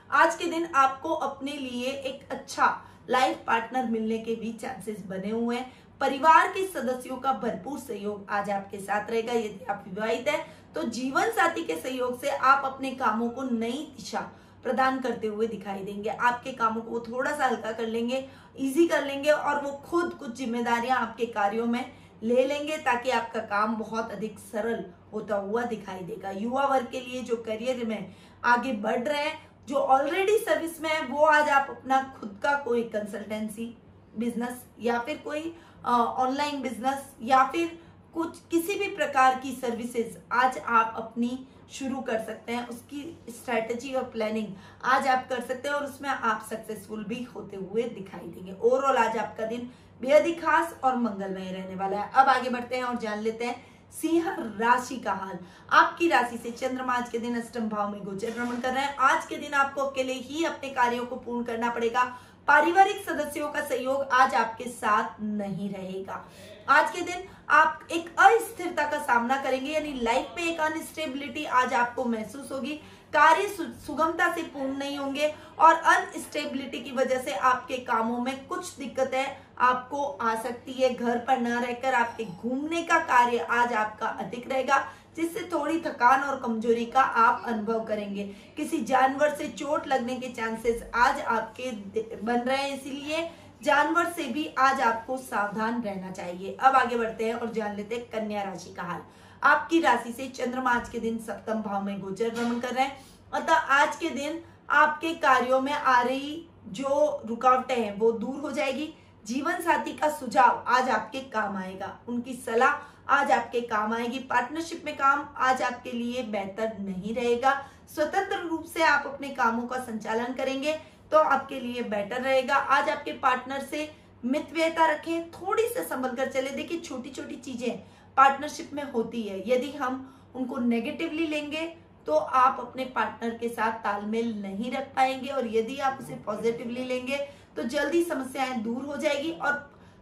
आज 0.10 0.36
के 0.36 0.46
दिन 0.46 0.66
आपको 0.76 1.10
अपने 1.10 1.52
लिए 1.52 1.92
एक 1.92 2.32
अच्छा 2.32 2.68
लाइफ 3.10 3.44
पार्टनर 3.48 3.86
मिलने 3.86 4.18
के 4.18 4.36
भी 4.36 4.54
चांसेस 4.54 5.04
बने 5.08 5.30
हुए 5.30 5.56
हैं। 5.56 5.72
परिवार 6.02 6.48
के 6.48 6.66
सदस्यों 6.68 7.18
का 7.18 7.34
भरपूर 7.34 7.80
सहयोग 7.80 8.26
आज 8.30 8.50
आपके 8.50 8.80
साथ 8.80 9.12
रहेगा। 9.12 9.34
यदि 9.34 9.66
आप 9.66 9.84
विवाहित 9.88 10.28
है 10.28 10.46
तो 10.76 10.84
जीवन 10.90 11.30
साथी 11.32 11.64
के 11.64 11.76
सहयोग 11.76 12.20
से 12.22 12.30
आप 12.30 12.66
अपने 12.66 12.92
कामों 12.96 13.30
को 13.30 13.44
नई 13.44 13.94
दिशा 13.98 14.30
प्रदान 14.66 15.00
करते 15.00 15.28
हुए 15.28 15.48
दिखाई 15.48 15.80
देंगे। 15.82 16.10
आपके 16.10 16.52
कामों 16.54 16.82
को 16.82 16.92
वो 16.92 17.00
थोड़ा 17.02 17.32
सा 17.32 17.46
हल्का 17.46 17.72
कर 17.72 17.88
लेंगे 17.88 18.28
इजी 18.58 18.88
कर 18.88 19.06
लेंगे 19.06 19.32
और 19.32 19.62
वो 19.64 19.72
खुद 19.86 20.14
कुछ 20.14 20.36
जिम्मेदारियाँ 20.38 20.98
आपके 20.98 21.26
कार्यों 21.34 21.66
में 21.68 21.86
ले 22.24 22.46
लेंगे 22.46 22.78
ताकि 22.84 23.10
आपका 23.12 23.40
काम 23.48 23.76
बहुत 23.78 24.12
अधिक 24.12 24.40
सरल 24.42 24.84
होता 25.14 25.36
हुआ 25.38 25.64
दिखाई 25.66 26.00
देगा। 26.02 26.30
युवा 26.32 26.66
वर्ग 26.66 26.88
के 26.92 27.00
लिए 27.02 27.22
जो 27.24 27.36
करियर 27.44 27.86
में 27.86 28.16
आगे 28.46 28.72
बढ़ 28.74 29.00
रहे 29.00 29.24
हैं, 29.24 29.38
जो 29.68 29.76
ऑलरेडी 29.76 30.38
सर्विस 30.40 30.82
में 30.82 30.90
है, 30.90 31.06
वो 31.06 31.26
आज 31.28 31.50
आप 31.50 31.68
अपना 31.70 32.02
खुद 32.20 32.40
का 32.44 32.54
कोई 32.60 32.84
कंसल्टेंसी 32.90 33.76
बिज़नेस 34.16 34.66
या 34.82 35.00
फिर 35.00 35.18
कोई 35.24 35.54
ऑनलाइन 35.86 36.62
बिज़नेस 36.62 37.10
या 37.24 37.44
फिर 37.46 37.78
कुछ 38.14 38.40
किसी 38.52 38.80
भी 38.80 38.88
प्रकार 38.96 39.40
की 39.40 39.52
सर्विसेज़ 39.54 40.18
आज 40.34 40.58
आप 40.58 40.94
अपनी 40.98 41.38
शुरू 41.72 42.02
कर 42.02 42.20
सकते 42.20 42.54
हैं 42.54 42.68
उसकी 42.68 43.02
स्ट्रेटजी 43.30 43.94
और 43.94 44.04
प्लानिंग 44.04 44.48
आज 44.84 45.08
आप 45.08 45.28
कर 45.30 45.42
सकते 45.42 45.68
हैं 45.68 45.76
और 45.76 45.86
उसमें 45.86 46.10
आप 46.10 46.48
सक्सेसफुल 46.50 47.04
भी 47.04 47.22
होते 47.36 47.58
हुए 47.58 47.84
दिखाई 47.84 48.28
देंगे। 48.28 48.52
ओवरऑल 48.54 48.98
आज 48.98 49.18
आपका 49.18 49.46
दिन 49.46 49.70
बेहद 50.02 50.26
ही 50.26 50.34
खास 50.34 50.76
और 50.84 50.96
मंगलमय 50.96 51.52
रहने 51.52 51.76
वाला 51.76 51.98
है। 51.98 52.12
अब 52.12 52.28
आगे 52.28 52.50
बढ़ते 52.50 52.76
हैं 52.76 52.84
और 52.84 52.98
जान 52.98 53.20
लेते 53.20 53.46
हैं 53.46 53.64
सिंह 53.92 54.30
राशि 54.60 54.96
का 54.96 55.14
हाल। 55.14 55.38
आपकी 55.72 56.08
राशि 56.08 56.38
से 56.38 56.52
चंद्रमा 56.52 56.94
आज 56.94 57.10
के 57.10 57.20
दिन 57.20 57.40
अष्टम 57.42 57.70
भाव 57.70 57.92
में 57.92 58.04
गोचर 58.04 58.32
भ्रमण 58.32 58.60
कर 58.62 58.74
रहे 58.74 58.84
हैं। 58.84 58.96
आज 58.96 59.26
के 59.26 59.36
दिन 59.36 59.54
आपको 59.54 59.82
अकेले 59.82 60.14
ही 60.14 60.44
अपने 60.46 60.70
कार्यों 60.70 61.06
को 61.06 61.16
पूर्ण 61.16 61.44
करना 61.44 61.70
पड़ेगा। 61.70 62.04
पारिवारिक 62.48 62.98
सदस्यों 63.06 63.48
का 63.50 63.62
सहयोग 63.62 64.10
आज 64.14 64.34
आपके 64.36 64.64
साथ 64.64 65.22
नहीं 65.22 65.70
रहेगा। 65.70 66.24
आज 66.70 66.92
के 66.92 67.02
दिन 67.02 67.24
आप 67.50 67.88
एक 67.92 68.10
अस्थिरता 68.20 68.84
का 68.92 68.98
सामना 68.98 69.38
करेंगे, 69.44 69.72
यानी 69.72 69.94
लाइफ 70.02 70.36
में 70.38 70.44
एक 70.44 70.60
अनस्टेबिलिटी 70.62 71.46
आज 71.46 71.74
आपको 71.74 72.06
महसूस 72.06 72.52
होगी। 72.52 72.74
कार्य 73.14 73.48
सुगमता 73.48 74.32
से 74.36 74.42
पूर्ण 74.44 74.78
नहीं 74.78 74.98
होंगे 74.98 75.34
और 75.60 75.74
अनस्टेबिलिटी 75.74 76.80
की 76.80 76.92
वजह 76.92 77.22
से 77.22 77.34
आपके 77.50 77.78
कामों 77.86 78.20
में 78.20 78.46
कुछ 78.48 78.76
दिक्कतें 78.78 79.26
आपको 79.60 80.04
आ 80.04 80.36
सकती 80.36 80.74
है। 80.74 80.94
घर 80.94 81.18
पर 81.18 81.40
ना 81.40 81.60
रहकर 81.60 81.94
आपके 81.94 82.26
घूमने 82.26 82.84
का 82.84 83.00
कार्य 83.06 83.38
आज 83.40 83.74
आपका 83.74 84.08
अधिक 84.08 84.52
रहेगा। 84.52 84.86
जिससे 85.16 85.44
थोड़ी 85.52 85.80
थकान 85.80 86.22
और 86.22 86.40
कमज़ोरी 86.40 86.86
का 86.86 87.02
आप 87.02 87.44
अनुभव 87.48 87.84
करेंगे। 87.86 88.24
किसी 88.58 88.82
जानवर 88.84 89.36
से 89.36 89.48
चोट 89.50 89.88
लगने 89.88 90.16
के 90.16 90.30
चांसेस 90.30 90.84
आज 90.96 91.20
आपके 91.22 91.72
बन 92.16 92.40
रहे 92.40 92.58
हैं, 92.58 92.76
इसीलिए 92.76 93.30
जानवर 93.64 94.12
से 94.12 94.24
भी 94.24 94.48
आज 94.60 94.82
आपको 94.82 95.18
सावधान 95.18 95.82
रहना 95.82 96.12
चाहिए। 96.12 96.58
अब 96.60 96.76
आगे 96.76 96.98
बढ़ते 96.98 97.26
हैं 97.26 97.34
और 97.34 97.52
जान 97.52 97.76
लेते 97.76 97.96
हैं 97.96 98.10
कन्या 98.10 98.44
राशि 98.44 98.74
का 98.74 98.84
हाल। 98.84 99.02
आपकी 99.44 99.80
राशि 99.80 100.12
से 100.14 100.28
चंद्रमा 100.28 100.72
आज 100.72 100.90
के 100.90 101.00
दिन 101.00 101.18
सप्तम 101.18 101.62
भाव 101.62 101.84
में 101.84 102.00
गोचर 102.02 102.30
भ्रमण 102.30 102.60
कर 102.60 102.74
रहे 102.74 102.86
हैं। 102.86 102.98
अतः 103.34 103.54
आज 103.54 103.96
के 103.96 104.10
दिन 104.10 104.42
आपके 104.70 105.14
कार्यों 105.16 105.62
में 105.62 105.74
आ 105.74 106.02
रही 106.02 106.50
जो 106.68 107.22
रुकावटें 107.26 107.76
हैं, 107.76 107.98
वो 107.98 108.12
दूर 108.12 108.40
हो 108.42 108.52
जाएगी। 108.52 108.94
जीवन 109.26 109.62
साथी 109.62 109.94
का 109.94 110.10
सुझाव 110.10 110.64
आज 110.68 110.90
आपके 110.90 111.20
काम 111.30 111.56
आएगा। 111.58 111.98
उनकी 112.08 112.34
सलाह 112.36 112.74
आज 113.08 113.32
आपके 113.32 113.62
काम 113.64 113.94
आएगी। 113.94 114.20
पार्टनरशिप 114.22 114.84
में 114.86 114.96
काम 114.98 115.28
आज 115.38 115.62
आपके 115.62 115.92
लिए 115.92 116.24
बेहतर 116.26 116.78
नहीं 116.80 117.16
रहेगा। 117.16 117.52
स्वतंत्र 117.96 118.38
रूप 118.40 118.64
से 118.66 118.84
आप 118.84 119.04
अपने 119.08 119.30
कामों 119.32 119.68
का 119.68 119.80
संचालन 119.80 120.34
करेंगे 120.34 120.74
तो 121.12 121.18
आपके 121.20 121.60
लिए 121.60 121.82
बेटर 121.84 122.22
रहेगा। 122.22 122.56
आज 122.56 122.90
आपके 122.90 123.12
पार्टनर 123.14 123.62
से 123.62 123.90
मितव्ययता 124.24 124.86
रखें, 124.86 125.32
थोड़ी 125.32 125.64
से 125.64 125.84
संभल 125.84 126.16
कर 126.16 126.30
चले। 126.30 126.50
देखिए 126.52 126.80
छोटी 126.80 127.10
छोटी 127.10 127.36
चीज़ें 127.38 127.78
पार्टनरशिप 128.18 128.74
में 128.74 128.84
होती 128.92 129.22
है। 129.22 129.42
यदि 129.50 129.72
हम 129.74 130.32
उनको 130.36 130.58
नेगेटिवली 130.60 131.28
लेंगे 131.28 131.66
तो 132.08 132.14
आप 132.14 132.58
अपने 132.60 132.86
पार्टनर 132.96 133.38
के 133.38 133.50
साथ 133.50 133.72
तालमेल 133.84 134.34
नहीं 134.42 134.72
रख 134.72 134.88
पाएँगे 134.96 135.30
और 135.30 135.48
यदि 135.48 135.78
आप 135.80 135.98
उसे 136.02 136.16
पॉजिटिवली 136.26 136.84
लेंगे 136.84 137.18
तो 137.56 137.64
जल्दी 137.66 138.04
समस्याएँ 138.04 138.62
दूर 138.64 138.86
हो 138.86 138.98
जाएगी 138.98 139.32
और 139.32 139.54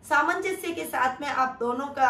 सामंजस्य 0.06 0.72
के 0.72 0.86
साथ 0.86 1.22
में 1.22 1.28
आप 1.28 1.58
दोनों 1.60 1.88
का 1.90 2.10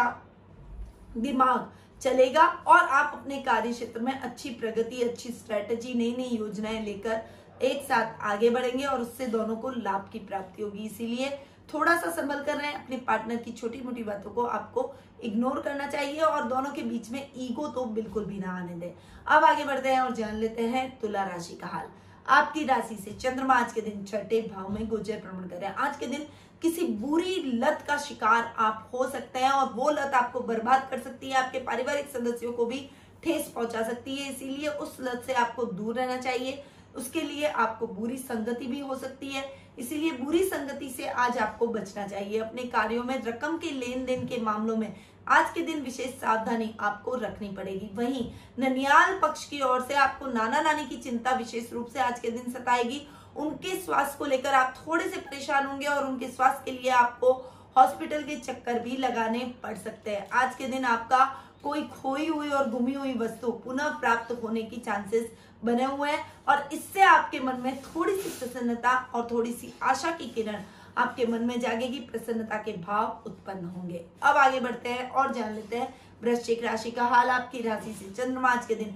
दिमाग 1.16 1.70
चलेगा 2.00 2.42
और 2.42 2.78
आप 2.78 3.12
अपने 3.14 3.38
कार्य 3.42 3.72
क्षेत्र 3.72 4.00
में 4.00 4.12
अच्छी 4.12 4.50
प्रगति, 4.50 5.02
अच्छी 5.02 5.28
स्ट्रेटजी 5.30 5.94
नई 5.94 6.14
नई 6.16 6.36
योजनाएँ 6.36 6.84
लेकर 6.84 7.22
एक 7.62 7.82
साथ 7.82 8.20
आगे 8.22 8.50
बढ़ेंगे 8.50 8.84
और 8.84 9.00
उससे 9.00 9.26
दोनों 9.28 9.56
को 9.56 9.70
लाभ 9.70 10.08
की 10.12 10.18
प्राप्ति 10.20 10.62
होगी। 10.62 10.84
इसीलिए 10.86 11.30
थोड़ा 11.74 11.96
सा 11.96 12.10
संभल 12.12 12.42
कर 12.44 12.56
रहे 12.56 12.66
हैं 12.66 12.84
अपने 12.84 12.96
पार्टनर 13.06 13.36
की 13.36 13.52
छोटी 13.52 13.80
मोटी 13.80 14.02
बातों 14.04 14.30
को 14.30 14.42
आपको 14.44 14.92
इग्नोर 15.24 15.60
करना 15.60 15.86
चाहिए 15.86 16.20
और 16.20 16.48
दोनों 16.48 16.72
के 16.72 16.82
बीच 16.82 17.10
में 17.10 17.26
ईगो 17.36 17.68
तो 17.68 17.84
बिल्कुल 17.94 18.24
भी 18.24 18.38
ना 18.38 18.56
आने 18.58 18.74
दें। 18.74 18.92
अब 19.26 19.44
आगे 19.44 19.64
बढ़ते 19.64 19.88
हैं 19.88 20.00
और 20.00 20.14
जान 20.14 20.36
लेते 20.36 20.66
हैं 20.66 20.88
तुला 21.00 21.24
राशि 21.24 21.54
का 21.54 21.66
हाल। 21.66 21.86
आपकी 22.26 22.64
राशि 22.64 22.94
से 22.94 23.12
चंद्रमा 23.12 23.54
आज 23.54 23.72
के 23.72 23.80
दिन 23.80 24.04
छठे 24.04 24.40
भाव 24.54 24.68
में 24.72 24.86
गोचर 24.88 25.16
भ्रमण 25.16 25.48
कर 25.48 25.64
आज 25.64 25.96
के 25.96 26.06
दिन 26.06 26.26
किसी 26.62 26.86
बुरी 26.86 27.34
लत 27.44 27.84
का 27.88 27.96
शिकार 27.98 28.54
आप 28.58 28.90
हो 28.94 29.08
सकते 29.08 29.38
हैं 29.38 29.50
और 29.50 29.72
वो 29.72 29.90
लत 29.90 30.14
आपको 30.14 30.40
बर्बाद 30.40 30.88
कर 30.90 30.98
सकती 30.98 31.30
है, 31.30 31.34
आपके 31.36 31.58
पारिवारिक 31.58 32.10
सदस्यों 32.10 32.52
को 32.52 32.66
भी 32.66 32.88
ठेस 33.22 33.50
पहुँचा 33.54 33.82
सकती 33.82 34.16
है। 34.16 34.30
इसीलिए 34.32 34.68
उस 34.68 34.96
लत 35.00 35.22
से 35.26 35.32
आपको 35.32 35.64
दूर 35.64 35.94
रहना 35.94 36.16
चाहिए। 36.16 36.62
उसके 36.96 37.20
लिए 37.20 37.46
आपको 37.46 37.86
बुरी 37.86 38.16
संगति 38.16 38.66
भी 38.66 38.80
हो 38.80 38.96
सकती 38.96 39.28
है। 39.28 39.44
इसीलिए 39.78 40.10
बुरी 40.12 40.42
संगति 40.44 40.88
से 40.88 41.06
आज 41.06 41.38
आपको 41.38 41.66
बचना 41.66 42.06
चाहिए। 42.06 42.38
अपने 42.38 42.62
कार्यों 42.64 43.04
में, 43.04 43.22
रकम 43.22 43.56
के 43.58 43.70
लेन 43.70 44.04
देन 44.04 44.26
के 44.26 44.40
मामलों 44.40 44.76
में 44.76 44.94
आज 45.28 45.50
के 45.54 45.60
दिन 45.60 45.80
विशेष 45.80 46.10
सावधानी 46.10 46.74
आपको 46.80 47.14
रखनी 47.14 47.48
पड़ेगी। 47.48 47.90
वहीं 47.94 48.30
ननियाल 48.58 49.18
पक्ष 49.18 49.44
की 49.44 49.60
ओर 49.60 49.82
से 49.82 49.94
आपको 49.94 50.26
नाना 50.26 50.60
नानी 50.60 50.84
की 50.86 50.96
चिंता 50.96 51.30
विशेष 51.30 51.72
रूप 51.72 51.88
से 51.88 52.00
आज 52.00 52.20
के 52.20 52.30
दिन 52.30 52.52
सताएगी 52.52 53.00
उनके 53.36 53.76
स्वास्थ्य 53.76 54.18
को 54.18 54.24
लेकर 54.24 54.54
आप 54.54 54.74
थोड़े 54.78 55.08
से 55.08 55.20
परेशान 55.20 55.66
होंगे 55.66 55.86
और 55.86 56.04
उनके 56.06 56.28
स्वास्थ्य 56.28 56.62
के 56.64 56.78
लिए 56.78 56.90
आपको 56.92 57.32
हॉस्पिटल 57.76 58.22
के 58.22 58.36
चक्कर 58.36 58.78
भी 58.78 58.96
लगाने 58.96 59.38
पड़ 59.62 59.76
सकते 59.76 60.10
हैं। 60.10 60.28
आज 60.32 60.54
के 60.54 60.66
दिन 60.66 60.84
आपका 60.84 61.24
कोई 61.62 61.82
खोई 61.92 62.26
हुई 62.26 62.48
और 62.50 62.70
गुमी 62.70 62.92
हुई 62.92 63.14
वस्तु 63.18 63.50
पुनः 63.64 63.98
प्राप्त 64.00 64.32
होने 64.42 64.62
की 64.62 64.76
चांसेस 64.76 65.30
बने 65.64 65.84
हुए 65.84 66.10
हैं 66.10 66.24
और 66.48 66.68
इससे 66.72 67.02
आपके 67.02 67.40
मन 67.40 67.60
में 67.60 67.80
थोड़ी 67.82 68.16
सी 68.16 68.28
प्रसन्नता 68.30 68.92
और 69.14 69.28
थोड़ी 69.30 69.52
सी 69.52 69.72
आशा 69.82 70.10
की 70.10 70.26
किरण 70.26 70.62
आपके 70.98 71.26
मन 71.26 71.44
में 71.44 71.58
जागेगी, 71.60 71.98
प्रसन्नता 72.00 72.56
के 72.56 72.72
भाव 72.72 73.22
उत्पन्न 73.26 73.64
होंगे। 73.66 74.04
अब 74.22 74.36
आगे 74.36 74.60
बढ़ते 74.60 74.88
हैं 74.88 75.08
और 75.10 75.32
जान 75.34 75.54
लेते 75.54 75.76
हैं 75.76 75.94
वृश्चिक 76.22 76.64
राशि 76.64 76.90
का 76.90 77.04
हाल। 77.04 77.30
आपकी 77.30 77.62
राशि 77.62 77.92
से 77.94 78.10
चंद्रमा 78.12 78.48
आज 78.48 78.66
के 78.66 78.74
दिन 78.74 78.94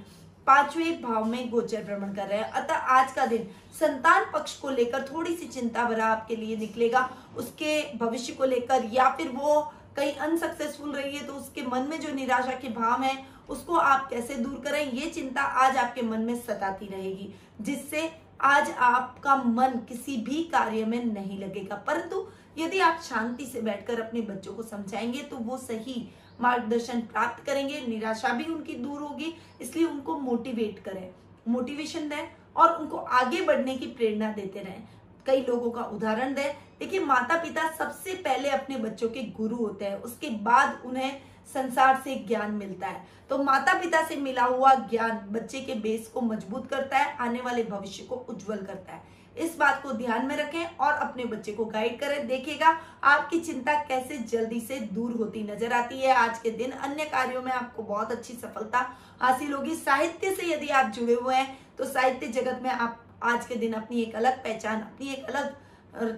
पाँचवें 0.48 1.00
भाव 1.02 1.24
में 1.24 1.50
गोचर 1.50 1.82
भ्रमण 1.84 2.12
कर 2.14 2.26
रहे 2.26 2.38
हैं। 2.38 2.50
अतः 2.50 2.74
आज 2.74 3.12
का 3.12 3.24
दिन 3.26 3.48
संतान 3.80 4.24
पक्ष 4.32 4.54
को 4.56 4.70
लेकर 4.70 5.02
थोड़ी 5.04 5.34
सी 5.36 5.46
चिंता 5.48 5.84
भरा 5.84 6.06
आपके 6.06 6.36
लिए 6.36 6.56
निकलेगा। 6.56 7.08
उसके 7.36 7.80
भविष्य 7.96 8.32
को 8.32 8.44
लेकर 8.44 8.88
या 8.92 9.08
फिर 9.10 9.28
वो 9.28 9.60
कहीं 9.96 10.14
अनसक्सेसफुल 10.14 10.92
रही 10.92 11.16
है 11.16 11.26
तो 11.26 11.32
उसके 11.32 11.62
मन 11.62 11.86
में 11.90 12.00
जो 12.00 12.14
निराशा 12.14 12.52
के 12.52 12.68
भाव 12.70 13.02
है, 13.02 13.16
उसको 13.48 13.76
आप 13.76 14.08
कैसे 14.10 14.34
दूर 14.34 14.60
करें, 14.64 14.92
ये 14.92 15.10
चिंता 15.10 15.42
आज 15.42 15.76
आपके 15.76 16.02
मन 16.02 16.20
में 16.20 16.34
सताती 16.36 16.86
रहेगी, 16.86 17.34
जिससे 17.60 18.10
आज 18.40 18.70
आपका 18.70 19.34
मन 19.36 19.78
किसी 19.88 20.16
भी 20.16 20.42
कार्य 20.44 20.84
में 20.84 21.04
नहीं 21.04 21.38
लगेगा। 21.38 21.76
परंतु 21.86 22.26
यदि 22.58 22.80
आप 22.80 23.00
शांति 23.02 23.46
से 23.46 23.60
बैठकर 23.60 24.00
अपने 24.00 24.20
बच्चों 24.22 24.54
को 24.54 24.62
समझाएँगे 24.62 25.22
तो 25.22 25.36
वो 25.36 25.56
सही 25.58 26.08
मार्गदर्शन 26.40 27.00
प्राप्त 27.00 27.44
करेंगे, 27.44 27.80
निराशा 27.88 28.28
भी 28.28 28.44
उनकी 28.44 28.74
दूर 28.74 29.00
होगी, 29.00 29.34
इसलिए 29.60 29.86
उनको 29.86 30.18
मोटिवेट 30.18 30.78
करें। 30.78 31.10
मोटिवेशन 31.48 32.08
दें 32.08 32.28
और 32.56 32.76
उनको 32.80 32.96
आगे 32.96 33.40
बढ़ने 33.42 33.76
की 33.76 33.86
प्रेरणा 33.86 34.32
देते 34.32 34.60
रहें। 34.60 34.82
कई 35.26 35.40
लोगों 35.40 35.70
का 35.70 35.82
उदाहरण 35.82 36.34
दें। 36.34 36.54
देखिए 36.78 37.00
माता 37.00 37.36
पिता 37.42 37.70
सबसे 37.76 38.14
पहले 38.14 38.50
अपने 38.50 38.76
बच्चों 38.76 39.08
के 39.08 39.22
गुरु 39.22 39.56
होते 39.56 39.84
हैं। 39.84 39.96
उसके 39.96 40.30
बाद 40.30 40.82
उन्हें 40.84 41.20
संसार 41.54 42.00
से 42.04 42.14
ज्ञान 42.14 42.50
मिलता 42.50 42.86
है। 42.86 43.06
तो 43.30 43.38
माता 43.38 43.74
पिता 43.74 44.02
से 44.02 44.16
मिला 44.16 44.42
हुआ 44.42 44.74
ज्ञान 44.74 45.26
बच्चे 45.30 45.60
के 45.60 45.74
बेस 45.74 46.08
को 46.08 46.20
मज़बूत 46.20 46.70
करता 46.70 46.98
है, 46.98 47.16
आने 47.16 47.40
वाले 47.40 47.64
भविष्य 47.64 48.02
को 48.02 48.14
उज्जवल 48.14 48.56
करता 48.56 48.92
है। 48.92 49.17
इस 49.38 49.56
बात 49.58 49.82
को 49.82 49.92
ध्यान 49.94 50.26
में 50.26 50.36
रखें 50.36 50.76
और 50.76 50.92
अपने 50.94 51.24
बच्चे 51.26 51.52
को 51.52 51.64
गाइड 51.66 51.98
करें। 52.00 52.26
देखेगा 52.28 52.68
आपकी 53.04 53.40
चिंता 53.40 53.74
कैसे 53.84 54.18
जल्दी 54.30 54.60
से 54.60 54.80
दूर 54.92 55.12
होती 55.12 55.42
नज़र 55.44 55.72
आती 55.72 56.00
है। 56.00 56.14
आज 56.16 56.38
के 56.38 56.50
दिन 56.52 56.70
अन्य 56.72 57.04
कार्यों 57.06 57.42
में 57.42 57.52
आपको 57.52 57.82
बहुत 57.84 58.12
अच्छी 58.12 58.34
सफलता 58.34 58.86
हासिल 59.20 59.52
होगी। 59.52 59.74
साहित्य 59.76 60.34
से 60.34 60.52
यदि 60.52 60.68
आप 60.70 60.90
जुड़े 60.90 61.14
हुए 61.14 61.34
हैं 61.34 61.58
तो 61.78 61.84
साहित्य 61.86 62.26
जगत 62.32 62.60
में 62.62 62.70
आप 62.70 63.04
आज 63.24 63.46
के 63.46 63.54
दिन 63.56 63.72
अपनी 63.74 64.02
एक 64.02 64.14
अलग 64.16 64.42
पहचान, 64.44 64.80
अपनी 64.80 65.12
एक 65.12 65.24
अलग 65.26 65.56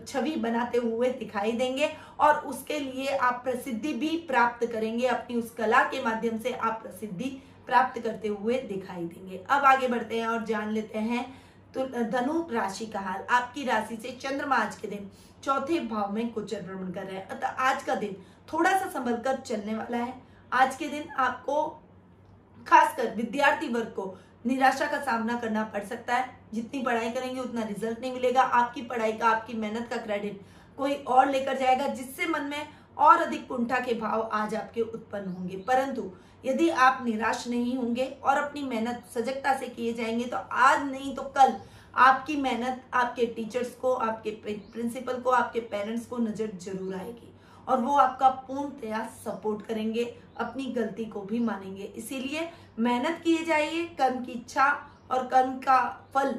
छवि 0.06 0.34
बनाते 0.38 0.78
हुए 0.78 1.08
दिखाई 1.10 1.52
देंगे 1.52 1.90
और 2.20 2.38
उसके 2.46 2.78
लिए 2.80 3.16
आप 3.18 3.40
प्रसिद्धि 3.44 3.92
भी 3.94 4.08
प्राप्त 4.28 4.66
करेंगे। 4.66 5.06
अपनी 5.08 5.36
उस 5.36 5.50
कला 5.50 5.82
के 5.84 6.02
माध्यम 6.04 6.38
से 6.38 6.52
आप 6.52 6.80
प्रसिद्धि 6.82 7.30
प्राप्त 7.66 8.00
करते 8.02 8.28
हुए 8.30 8.58
दिखाई 8.62 9.04
देंगे। 9.04 9.40
अब 9.48 9.64
आगे 9.64 9.88
बढ़ते 9.88 10.20
हैं 10.20 10.26
और 10.26 10.44
जान 10.44 10.72
लेते 10.72 10.98
हैं 11.00 11.24
तो 11.74 11.86
धनु 12.10 12.46
राशि 12.50 12.86
का 12.86 13.00
हाल, 13.00 13.22
आपकी 13.30 13.64
राशि 13.64 13.96
से 13.96 14.10
चंद्रमा 14.10 14.56
आज 14.56 14.76
के 14.76 14.88
दिन 14.88 15.10
चौथे 15.44 15.80
भाव 15.80 16.12
में 16.12 16.32
गोचर 16.32 16.62
भ्रमण 16.62 16.90
कर 16.92 17.04
रहे 17.04 17.16
हैं। 17.16 17.28
अतः 17.28 17.46
आज 17.46 17.82
का 17.82 17.94
दिन 17.94 18.16
थोड़ा 18.52 18.78
सा 18.78 18.88
संभल 18.90 19.16
कर 19.16 19.36
चलने 19.36 19.74
वाला 19.74 19.98
है। 19.98 20.14
आज 20.52 20.76
के 20.76 20.88
दिन 20.88 21.08
आपको, 21.10 21.62
खासकर 22.68 23.14
विद्यार्थी 23.14 23.68
वर्ग 23.68 23.86
को 23.86 24.18
निराशा 24.46 24.86
का 24.86 25.00
सामना 25.00 25.38
करना 25.38 25.64
पड़ 25.64 25.84
सकता 25.84 26.14
है। 26.14 26.40
जितनी 26.54 26.82
पढ़ाई 26.82 27.10
करेंगे 27.10 27.40
उतना 27.40 27.62
रिज़ल्ट 27.62 28.00
नहीं 28.00 28.12
मिलेगा। 28.12 28.42
आपकी 28.42 28.82
पढ़ाई 28.82 29.12
का, 29.12 29.28
आपकी 29.28 29.54
मेहनत 29.54 29.88
का 29.88 29.96
क्रेडिट 29.96 30.40
कोई 30.78 30.94
और 30.94 31.30
लेकर 31.30 31.58
जाएगा, 31.58 31.86
जिससे 31.86 32.26
मन 32.26 32.42
में 32.42 32.68
और 32.98 33.22
अधिक 33.22 33.48
कुंठा 33.48 33.80
के 33.80 33.94
भाव 33.94 34.30
आज 34.32 34.54
आपके 34.54 34.80
उत्पन्न 34.80 35.28
होंगे। 35.28 35.56
परंतु 35.56 36.10
यदि 36.44 36.68
आप 36.68 37.02
निराश 37.04 37.46
नहीं 37.48 37.76
होंगे 37.76 38.04
और 38.24 38.36
अपनी 38.36 38.62
मेहनत 38.62 39.02
सजगता 39.14 39.56
से 39.58 39.66
किए 39.68 39.92
जाएँगे 39.94 40.24
तो 40.24 40.36
आज 40.36 40.90
नहीं 40.90 41.14
तो 41.16 41.22
कल। 41.36 41.54
आपकी 41.94 42.36
मेहनत 42.36 42.82
आपके 42.94 43.26
टीचर्स 43.26 43.74
को, 43.74 43.92
आपके 43.92 44.30
प्रिंसिपल 44.72 45.20
को, 45.20 45.30
आपके 45.30 45.60
पेरेंट्स 45.60 46.06
को 46.06 46.18
नज़र 46.18 46.50
ज़रूर 46.58 46.94
आएगी 46.94 47.32
और 47.68 47.80
वो 47.80 47.96
आपका 47.96 48.28
पूर्णतया 48.28 49.04
सपोर्ट 49.24 49.66
करेंगे, 49.66 50.04
अपनी 50.38 50.64
गलती 50.72 51.04
को 51.04 51.20
भी 51.22 51.38
मानेंगे। 51.38 51.84
इसीलिए 51.84 52.48
मेहनत 52.78 53.20
किए 53.24 53.44
जाइए, 53.44 53.84
कर्म 53.98 54.24
की 54.24 54.32
इच्छा 54.32 54.66
और 55.10 55.26
कर्म 55.26 55.52
का 55.58 55.80
फल 56.14 56.34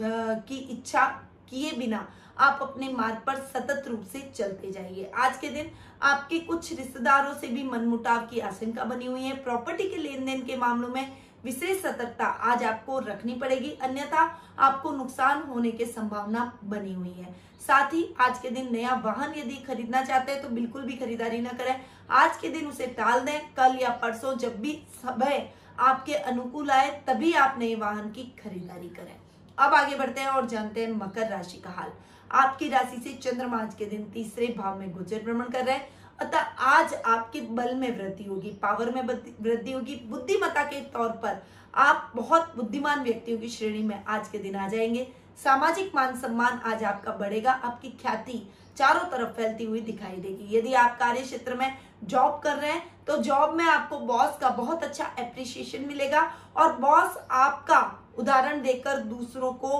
की 0.00 0.56
इच्छा 0.70 1.06
किए 1.50 1.72
बिना। 1.72 2.06
आप 2.38 2.58
अपने 2.62 2.88
मार्ग 2.88 3.22
पर 3.26 3.36
सतत 3.44 3.84
रूप 3.88 4.04
से 4.12 4.20
चलते 4.36 4.70
जाइए। 4.70 5.10
आज 5.16 5.36
के 5.38 5.48
दिन 5.48 5.70
आपके 6.02 6.38
कुछ 6.38 6.72
रिश्तेदारों 6.72 7.34
से 7.34 7.48
भी 7.48 7.62
मनमुटाव 7.62 8.26
की 8.26 8.40
आशंका 8.40 8.84
बनी 8.84 9.06
हुई 9.06 9.22
है। 9.22 9.36
प्रॉपर्टी 9.36 9.88
के 9.90 9.96
लेन 9.96 10.24
देन 10.24 10.42
के 10.42 10.56
मामलों 10.56 10.88
में 10.88 11.16
विशेष 11.44 11.82
सतर्कता 11.82 12.26
आज 12.26 12.62
आपको 12.64 12.98
रखनी 12.98 13.34
पड़ेगी। 13.34 13.70
अन्यथा 13.82 14.22
आपको 14.58 14.92
नुकसान 14.92 15.42
होने 15.42 15.70
की 15.70 15.84
संभावना 15.84 16.52
बनी 16.64 16.92
हुई 16.92 17.12
है। 17.12 17.34
साथ 17.66 17.92
ही 17.94 18.14
आज 18.20 18.38
के 18.38 18.50
दिन 18.50 18.72
नया 18.72 18.94
वाहन 19.04 19.34
यदि 19.36 19.56
खरीदना 19.56 20.02
चाहते 20.02 20.32
हैं 20.32 20.42
तो 20.42 20.48
बिल्कुल 20.48 20.82
भी 20.82 20.96
खरीदारी 20.96 21.40
ना 21.40 21.50
करें। 21.50 21.80
आज 22.10 22.36
के 22.36 22.48
दिन 22.48 22.66
उसे 22.66 22.86
टाल 22.86 23.20
दें। 23.20 23.40
कल 23.54 23.78
या 23.80 23.90
परसों 24.02 24.36
जब 24.38 24.60
भी 24.60 24.72
समय 24.96 25.52
आपके 25.78 26.14
अनुकूल 26.14 26.70
आए, 26.70 26.90
तभी 27.06 27.32
आप 27.32 27.56
नए 27.58 27.74
वाहन 27.74 28.10
की 28.10 28.24
खरीदारी 28.42 28.88
करें। 28.88 29.16
अब 29.58 29.74
आगे 29.74 29.96
बढ़ते 29.96 30.20
हैं 30.20 30.28
और 30.28 30.46
जानते 30.46 30.84
हैं 30.84 30.92
मकर 30.92 31.28
राशि 31.28 31.58
का 31.58 31.70
हाल। 31.70 31.92
आपकी 32.32 32.68
राशि 32.68 33.00
से 33.04 33.14
चंद्रमा 33.14 33.58
आज 33.58 33.74
के 33.74 33.84
दिन 33.84 34.04
तीसरे 34.04 34.46
भाव 34.58 34.78
में 34.78 34.92
गुजर 34.92 35.22
भ्रमण 35.24 35.44
कर 35.44 35.64
रहे 35.64 35.74
हैं। 35.74 35.88
अतः 36.20 36.38
आज 36.68 36.94
आपके 36.94 37.40
बल 37.40 37.74
में 37.74 37.96
वृद्धि 37.98 38.24
होगी 38.24 38.50
पावर 38.62 38.90
में 38.90 39.02
वृद्धि 39.02 39.72
होगी। 39.72 39.94
बुद्धिमता 40.06 40.62
के 40.62 40.80
तौर 40.90 41.08
पर 41.22 41.42
आप 41.74 42.12
बहुत 42.16 42.52
बुद्धिमान 42.56 43.02
व्यक्तियों 43.02 43.38
की 43.38 43.48
श्रेणी 43.48 43.82
में 43.82 44.04
आज 44.04 44.28
के 44.28 44.38
दिन 44.38 44.56
आ 44.56 44.68
जाएँगे। 44.68 45.06
सामाजिक 45.44 45.94
मान 45.94 46.16
सम्मान 46.16 46.60
आज 46.66 46.84
आपका 46.84 47.12
बढ़ेगा। 47.12 47.52
आपकी 47.52 47.88
ख्याति 48.02 48.42
चारों 48.76 49.04
तरफ़ 49.10 49.32
फैलती 49.32 49.64
हुई 49.64 49.80
दिखाई 49.80 50.16
देगी। 50.16 50.56
यदि 50.56 50.72
आप 50.74 50.98
कार्य 50.98 51.20
क्षेत्र 51.20 51.54
में 51.54 51.76
जॉब 52.04 52.40
कर 52.44 52.56
रहे 52.56 52.70
हैं 52.70 53.04
तो 53.06 53.16
जॉब 53.16 53.54
में 53.54 53.64
आपको 53.64 53.98
बॉस 53.98 54.38
का 54.40 54.48
बहुत 54.50 54.84
अच्छा 54.84 55.04
एप्रिसिएशन 55.18 55.84
मिलेगा 55.88 56.20
और 56.56 56.76
बॉस 56.76 57.16
आपका 57.30 57.80
उदाहरण 58.18 58.62
देकर 58.62 58.98
दूसरों 58.98 59.52
को 59.54 59.70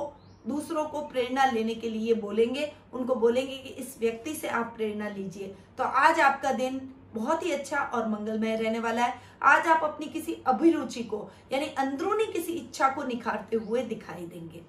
दूसरों 0.46 0.84
को 0.84 1.00
प्रेरणा 1.00 1.44
लेने 1.44 1.74
के 1.74 1.90
लिए 1.90 2.14
बोलेंगे, 2.14 2.72
उनको 2.92 3.14
बोलेंगे 3.14 3.56
कि 3.56 3.68
इस 3.68 3.96
व्यक्ति 4.00 4.34
से 4.34 4.48
आप 4.48 4.72
प्रेरणा 4.76 5.08
लीजिए। 5.08 5.54
तो 5.78 5.84
आज 5.84 6.20
आपका 6.20 6.52
दिन 6.52 6.80
बहुत 7.14 7.44
ही 7.46 7.50
अच्छा 7.50 7.78
और 7.78 8.08
मंगलमय 8.08 8.56
रहने 8.56 8.78
वाला 8.78 9.04
है। 9.04 9.14
आज 9.42 9.66
आप 9.66 9.84
अपनी 9.84 10.06
किसी 10.06 10.32
अभिरुचि 10.46 11.02
को, 11.02 11.30
यानी 11.52 11.66
अंदरूनी 11.66 12.26
किसी 12.32 12.52
इच्छा 12.52 12.88
को 12.88 13.02
निखारते 13.02 13.56
हुए 13.56 13.82
दिखाई 13.82 14.26
देंगे। 14.26 14.62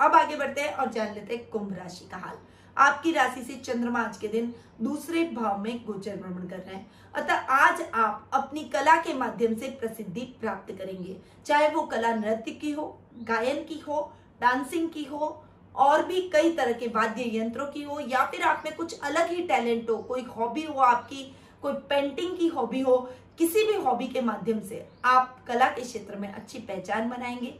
अब 0.00 0.14
आगे 0.14 0.36
बढ़ते 0.36 0.60
हैं 0.60 0.72
और 0.74 0.90
जान 0.90 1.14
लेते 1.14 1.34
हैं 1.34 1.48
कुंभ 1.50 1.72
राशि 1.72 2.08
का 2.10 2.16
हाल। 2.16 2.38
आपकी 2.76 3.12
राशि 3.12 3.42
से 3.42 3.54
चंद्रमा 3.54 4.00
आज 4.02 4.16
के 4.16 4.28
दिन 4.28 4.54
दूसरे 4.82 5.22
भाव 5.24 5.60
में 5.60 5.84
गोचर 5.84 6.16
भ्रमण 6.16 6.48
कर 6.48 6.58
रहे 6.58 6.74
हैं। 6.74 6.90
अतः 7.14 7.34
आज 7.34 7.82
आप 7.94 8.30
अपनी 8.34 8.64
कला 8.64 8.96
के 8.96 9.14
माध्यम 9.14 9.54
से 9.54 9.68
प्रसिद्धि 9.70 10.20
प्राप्त 10.40 10.72
करेंगे। 10.78 11.16
चाहे 11.46 11.68
वो 11.68 11.82
कला 11.82 12.14
नृत्य 12.14 12.50
की 12.50 12.72
हो, 12.72 12.86
गायन 13.22 13.64
की 13.64 13.78
हो 13.78 14.12
डांसिंग 14.40 14.90
की 14.90 15.04
हो, 15.04 15.44
और 15.76 16.04
भी 16.04 16.20
कई 16.20 16.52
तरह 16.52 16.72
के 16.72 16.86
वाद्य 16.86 17.38
यंत्रों 17.38 17.66
की 17.66 17.82
हो, 17.82 18.00
या 18.00 18.24
फिर 18.26 18.42
आप 18.42 18.62
में 18.64 18.76
कुछ 18.76 19.00
अलग 19.00 19.30
ही 19.30 19.42
टैलेंट 19.42 19.90
हो, 19.90 19.96
कोई 19.96 20.22
हॉबी 20.22 20.62
हो 20.62 20.80
आपकी, 20.80 21.36
कोई 21.62 21.72
पेंटिंग 21.72 22.38
की 22.38 22.48
हॉबी 22.48 22.80
हो, 22.80 23.10
किसी 23.38 23.64
भी 23.64 23.72
हॉबी 23.72 24.06
के 24.06 24.20
माध्यम 24.20 24.60
से 24.60 24.88
आप 25.04 25.44
कला 25.46 25.68
के 25.68 25.82
क्षेत्र 25.82 26.16
में 26.16 26.32
अच्छी 26.32 26.58
पहचान 26.58 27.08
बनाएँगे। 27.10 27.58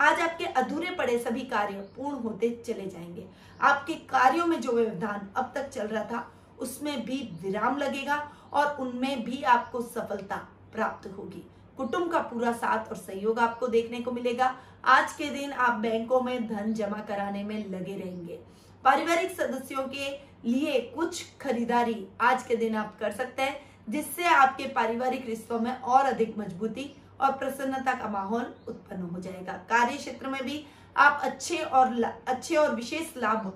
आज 0.00 0.20
आपके 0.20 0.44
अधूरे 0.44 0.90
पड़े 0.90 1.18
सभी 1.18 1.40
कार्य 1.40 1.74
पूर्ण 1.74 2.16
होते 2.16 2.62
चले 2.66 2.86
जाएँगे। 2.86 3.26
आपके 3.60 3.94
कार्यों 3.94 4.46
में 4.46 4.60
जो 4.60 4.72
व्यवधान 4.72 5.28
अब 5.36 5.52
तक 5.54 5.68
चल 5.68 5.86
रहा 5.86 6.04
था, 6.04 6.32
उसमें 6.58 7.04
भी 7.04 7.38
विराम 7.42 7.78
लगेगा, 7.78 8.32
और 8.52 8.76
उनमें 8.80 9.24
भी 9.24 9.42
आपको 9.42 9.80
सफलता 9.80 10.48
प्राप्त 10.72 11.06
होगी। 11.18 11.50
कुटुंब 11.76 12.12
का 12.12 12.18
पूरा 12.18 12.52
साथ 12.52 12.88
और 12.88 12.96
सहयोग 12.96 13.38
आपको 13.38 13.66
देखने 13.66 14.00
को 14.00 14.12
मिलेगा। 14.12 14.56
आज 14.86 15.12
के 15.12 15.28
दिन 15.30 15.52
आप 15.52 15.78
बैंकों 15.80 16.20
में 16.20 16.46
धन 16.48 16.72
जमा 16.74 16.98
कराने 17.06 17.42
में 17.44 17.56
लगे 17.70 17.94
रहेंगे। 17.94 18.38
पारिवारिक 18.84 19.30
सदस्यों 19.30 19.82
के 19.88 20.10
लिए 20.44 20.80
कुछ 20.90 21.22
खरीदारी 21.40 22.06
आज 22.20 22.42
के 22.42 22.56
दिन 22.56 22.74
आप 22.74 22.96
कर 23.00 23.12
सकते 23.12 23.42
हैं, 23.42 23.56
जिससे 23.88 24.24
आपके 24.24 24.66
पारिवारिक 24.66 25.26
रिश्तों 25.26 25.58
में 25.60 25.72
और 25.72 26.04
अधिक 26.04 26.38
मजबूती 26.38 26.84
और 27.20 27.32
प्रसन्नता 27.32 27.94
का 27.94 28.08
माहौल 28.08 28.44
उत्पन्न 28.68 29.02
हो 29.04 29.20
जाएगा। 29.20 29.52
कार्य 29.70 29.96
क्षेत्र 29.96 30.28
में 30.28 30.42
भी 30.44 30.64
आप 30.96 31.20
अच्छे 31.24 31.56
और 31.56 32.02
अच्छे 32.02 32.56
और 32.56 32.74
विशेष 32.74 33.12
लाभ 33.16 33.46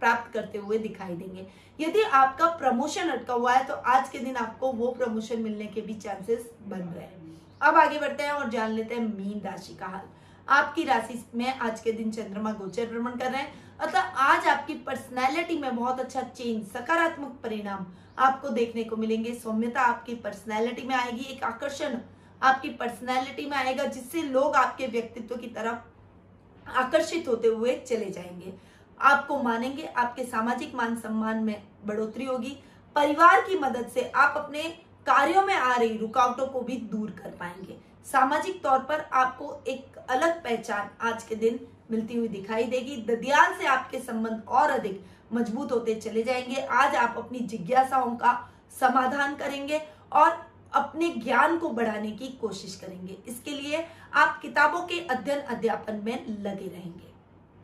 प्राप्त 0.00 0.32
करते 0.32 0.58
हुए 0.58 0.78
दिखाई 0.78 1.14
देंगे। 1.16 1.46
यदि 1.78 2.02
आपका 2.02 2.46
प्रमोशन 2.56 3.08
अटका 3.08 3.34
हुआ 3.34 3.52
है 3.52 3.64
तो 3.64 3.74
आज 3.74 4.08
के 4.08 4.18
दिन 4.18 4.36
आपको 4.36 4.72
वो 4.72 4.90
प्रमोशन 4.92 5.42
मिलने 5.42 5.66
के 5.66 5.80
भी 5.80 5.94
चांसेस 5.96 6.50
बन 6.64 6.80
रहे 6.80 7.04
हैं। 7.04 7.40
अब 7.60 7.76
आगे 7.76 7.98
बढ़ते 7.98 8.22
हैं 8.22 8.32
और 8.32 8.50
जान 8.50 8.70
लेते 8.70 8.94
हैं 8.94 9.02
मीन 9.08 9.40
राशि 9.44 9.74
का 9.74 9.86
हाल। 9.86 10.08
आपकी 10.48 10.84
राशि 10.84 11.24
में 11.34 11.58
आज 11.58 11.80
के 11.80 11.92
दिन 11.92 12.10
चंद्रमा 12.10 12.52
गोचर 12.52 12.86
भ्रमण 12.86 13.10
कर 13.10 13.30
रहे 13.32 13.42
हैं। 13.42 13.78
अतः 13.78 14.00
आज 14.00 14.46
आपकी 14.48 14.74
पर्सनैलिटी 14.74 15.58
में 15.58 15.76
बहुत 15.76 16.00
अच्छा 16.00 16.22
चेंज 16.22 16.66
सकारात्मक 16.66 17.38
परिणाम 17.42 17.86
आपको 18.18 18.48
देखने 18.48 18.84
को 18.84 18.96
मिलेंगे। 18.96 19.34
सौम्यता 19.34 19.80
आपकी 19.80 20.14
पर्सनैलिटी 20.14 20.82
में 20.82 20.94
आएगी, 20.94 21.24
एक 21.24 21.44
आकर्षण 21.44 21.98
आपकी 22.42 22.68
पर्सनैलिटी 22.68 23.46
में 23.46 23.56
आएगा, 23.56 23.84
जिससे 23.84 24.22
लोग 24.22 24.54
आपके 24.54 24.86
व्यक्तित्व 24.86 25.36
की 25.36 25.46
तरफ़ 25.46 26.70
आकर्षित 26.70 27.28
होते 27.28 27.48
हुए 27.48 27.76
चले 27.76 28.10
जाएँगे। 28.10 28.54
आपको 29.00 29.42
मानेंगे, 29.42 29.84
आपके 29.86 30.24
सामाजिक 30.24 30.74
मान 30.74 30.96
सम्मान 30.96 31.44
में 31.44 31.62
बढ़ोतरी 31.86 32.24
होगी। 32.24 32.58
परिवार 32.96 33.40
की 33.40 33.58
मदद 33.58 33.88
से 33.88 34.12
आप 34.16 34.34
अपने 34.36 34.62
कार्यों 35.06 35.42
में 35.42 35.54
आ 35.54 35.76
रही 35.76 35.96
रुकावटों 35.96 36.46
को 36.46 36.60
भी 36.60 36.76
दूर 36.76 37.10
कर 37.10 37.30
पाएँगे। 37.30 37.78
सामाजिक 38.06 38.62
तौर 38.62 38.78
पर 38.78 39.00
आपको 39.12 39.62
एक 39.68 39.96
अलग 40.10 40.42
पहचान 40.44 40.90
आज 41.00 41.22
के 41.22 41.34
दिन 41.34 41.60
मिलती 41.90 42.16
हुई 42.16 42.28
दिखाई 42.28 42.64
देगी। 42.64 42.96
ददियाल 42.96 43.54
से 43.54 43.66
आपके 43.66 43.98
संबंध 44.00 44.42
और 44.48 44.70
अधिक 44.70 45.04
मज़बूत 45.32 45.72
होते 45.72 45.94
चले 45.94 46.22
जाएँगे। 46.22 46.60
आज 46.60 46.94
आप 46.94 47.14
अपनी 47.18 47.38
जिज्ञासाओं 47.38 48.16
का 48.16 48.32
समाधान 48.80 49.34
करेंगे 49.36 49.80
और 50.12 50.46
अपने 50.72 51.08
ज्ञान 51.08 51.58
को 51.58 51.68
बढ़ाने 51.68 52.10
की 52.10 52.28
कोशिश 52.28 52.74
करेंगे। 52.76 53.18
इसके 53.26 53.50
लिए 53.50 53.86
आप 54.14 54.38
किताबों 54.40 54.80
के 54.80 55.00
अध्ययन 55.06 55.40
अध्यापन 55.40 56.00
में 56.04 56.26
लगे 56.28 56.68
रहेंगे। 56.68 57.12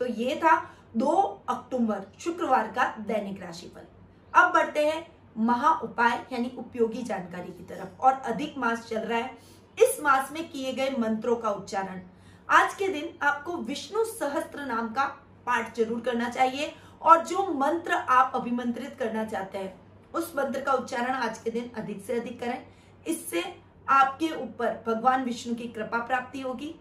तो 0.01 0.07
ये 0.07 0.37
था 0.37 0.57
दो 0.97 1.13
अक्टूबर, 1.49 2.03
शुक्रवार 2.19 2.69
का 2.69 2.95
दैनिक 2.99 3.43
राशिफल। 3.43 3.87
अब 4.35 4.53
बढ़ते 4.53 4.87
हैं 4.87 5.07
महा 5.39 5.73
उपाय, 5.75 6.27
यानी 6.33 6.53
उपयोगी 6.59 7.03
जानकारी 7.03 7.53
की 7.53 7.65
तरफ़। 7.65 8.01
और 8.01 8.13
अधिक 8.13 8.59
मास 8.59 8.87
चल 8.89 9.01
रहा 9.01 9.19
है 9.19 9.58
इस 9.79 10.01
मास 10.03 10.31
में 10.33 10.49
किए 10.51 10.73
गए 10.73 10.91
मंत्रों 10.99 11.35
का 11.37 11.51
उच्चारण। 11.51 12.01
आज 12.49 12.75
के 12.75 12.89
दिन 12.89 13.09
आपको 13.23 13.57
विष्णु 13.59 14.05
सहस्त्र 14.05 14.65
नाम 14.65 14.89
का 14.89 15.05
पाठ 15.47 15.77
ज़रूर 15.77 16.01
करना 16.01 16.29
चाहिए 16.29 16.73
और 17.03 17.25
जो 17.27 17.47
मंत्र 17.55 17.93
आप 17.93 18.33
अभिमंत्रित 18.35 18.97
करना 18.99 19.25
चाहते 19.25 19.59
हैं, 19.59 19.75
उस 20.15 20.33
मंत्र 20.37 20.61
का 20.61 20.73
उच्चारण 20.73 21.11
आज 21.11 21.39
के 21.39 21.51
दिन 21.51 21.71
अधिक 21.77 22.05
से 22.05 22.21
अधिक 22.21 22.41
करें। 22.41 22.67
इससे 23.07 23.43
आपके 23.89 24.31
ऊपर 24.37 24.83
भगवान 24.87 25.25
विष्णु 25.25 25.55
की 25.55 25.69
कृपा 25.69 25.99
प्राप्ति 25.99 26.41
होगी। 26.41 26.75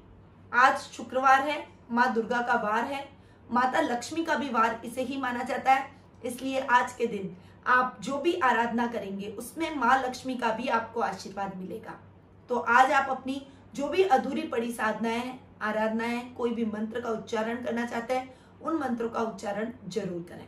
आज 0.51 0.77
शुक्रवार 0.79 1.41
है, 1.41 1.67
माँ 1.91 2.13
दुर्गा 2.13 2.41
का 2.41 2.53
वार 2.61 2.83
है, 2.83 3.07
माता 3.49 3.81
लक्ष्मी 3.81 4.23
का 4.25 4.35
भी 4.35 4.49
वार 4.49 4.81
इसे 4.85 5.01
ही 5.01 5.17
माना 5.17 5.43
जाता 5.43 5.73
है। 5.73 5.89
इसलिए 6.25 6.59
आज 6.61 6.93
के 6.93 7.07
दिन 7.07 7.35
आप 7.67 7.97
जो 8.01 8.17
भी 8.17 8.33
आराधना 8.35 8.87
करेंगे, 8.87 9.27
उसमें 9.29 9.75
माँ 9.75 10.01
लक्ष्मी 10.03 10.35
का 10.35 10.51
भी 10.51 10.67
आपको 10.69 11.01
आशीर्वाद 11.01 11.55
मिलेगा। 11.57 11.99
तो 12.49 12.55
आज 12.55 12.91
आप 12.91 13.09
अपनी 13.09 13.41
जो 13.75 13.87
भी 13.87 14.03
अधूरी 14.03 14.41
पड़ी 14.41 14.71
साधनाएँ, 14.71 15.39
आराधनाएँ, 15.61 16.21
कोई 16.37 16.49
भी 16.49 16.65
मंत्र 16.65 17.01
का 17.01 17.09
उच्चारण 17.09 17.63
करना 17.63 17.85
चाहते 17.85 18.13
हैं, 18.13 18.33
उन 18.61 18.77
मंत्रों 18.77 19.09
का 19.09 19.21
उच्चारण 19.21 19.71
ज़रूर 19.87 20.25
करें। 20.29 20.45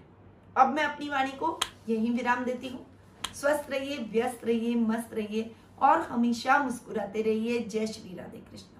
अब 0.57 0.73
मैं 0.73 0.83
अपनी 0.83 1.09
वाणी 1.09 1.31
को 1.31 1.59
यही 1.89 2.09
विराम 2.09 2.43
देती 2.45 2.67
हूँ। 2.67 2.85
स्वस्थ 3.35 3.69
रहिए, 3.71 3.97
व्यस्त 4.12 4.45
रहिए, 4.45 4.75
मस्त 4.75 5.13
रहिए 5.13 5.51
और 5.81 6.01
हमेशा 6.01 6.57
मुस्कुराते 6.59 7.21
रहिए। 7.21 7.59
जय 7.59 7.88
श्री 7.88 8.15
राधे 8.17 8.38
कृष्ण। 8.51 8.78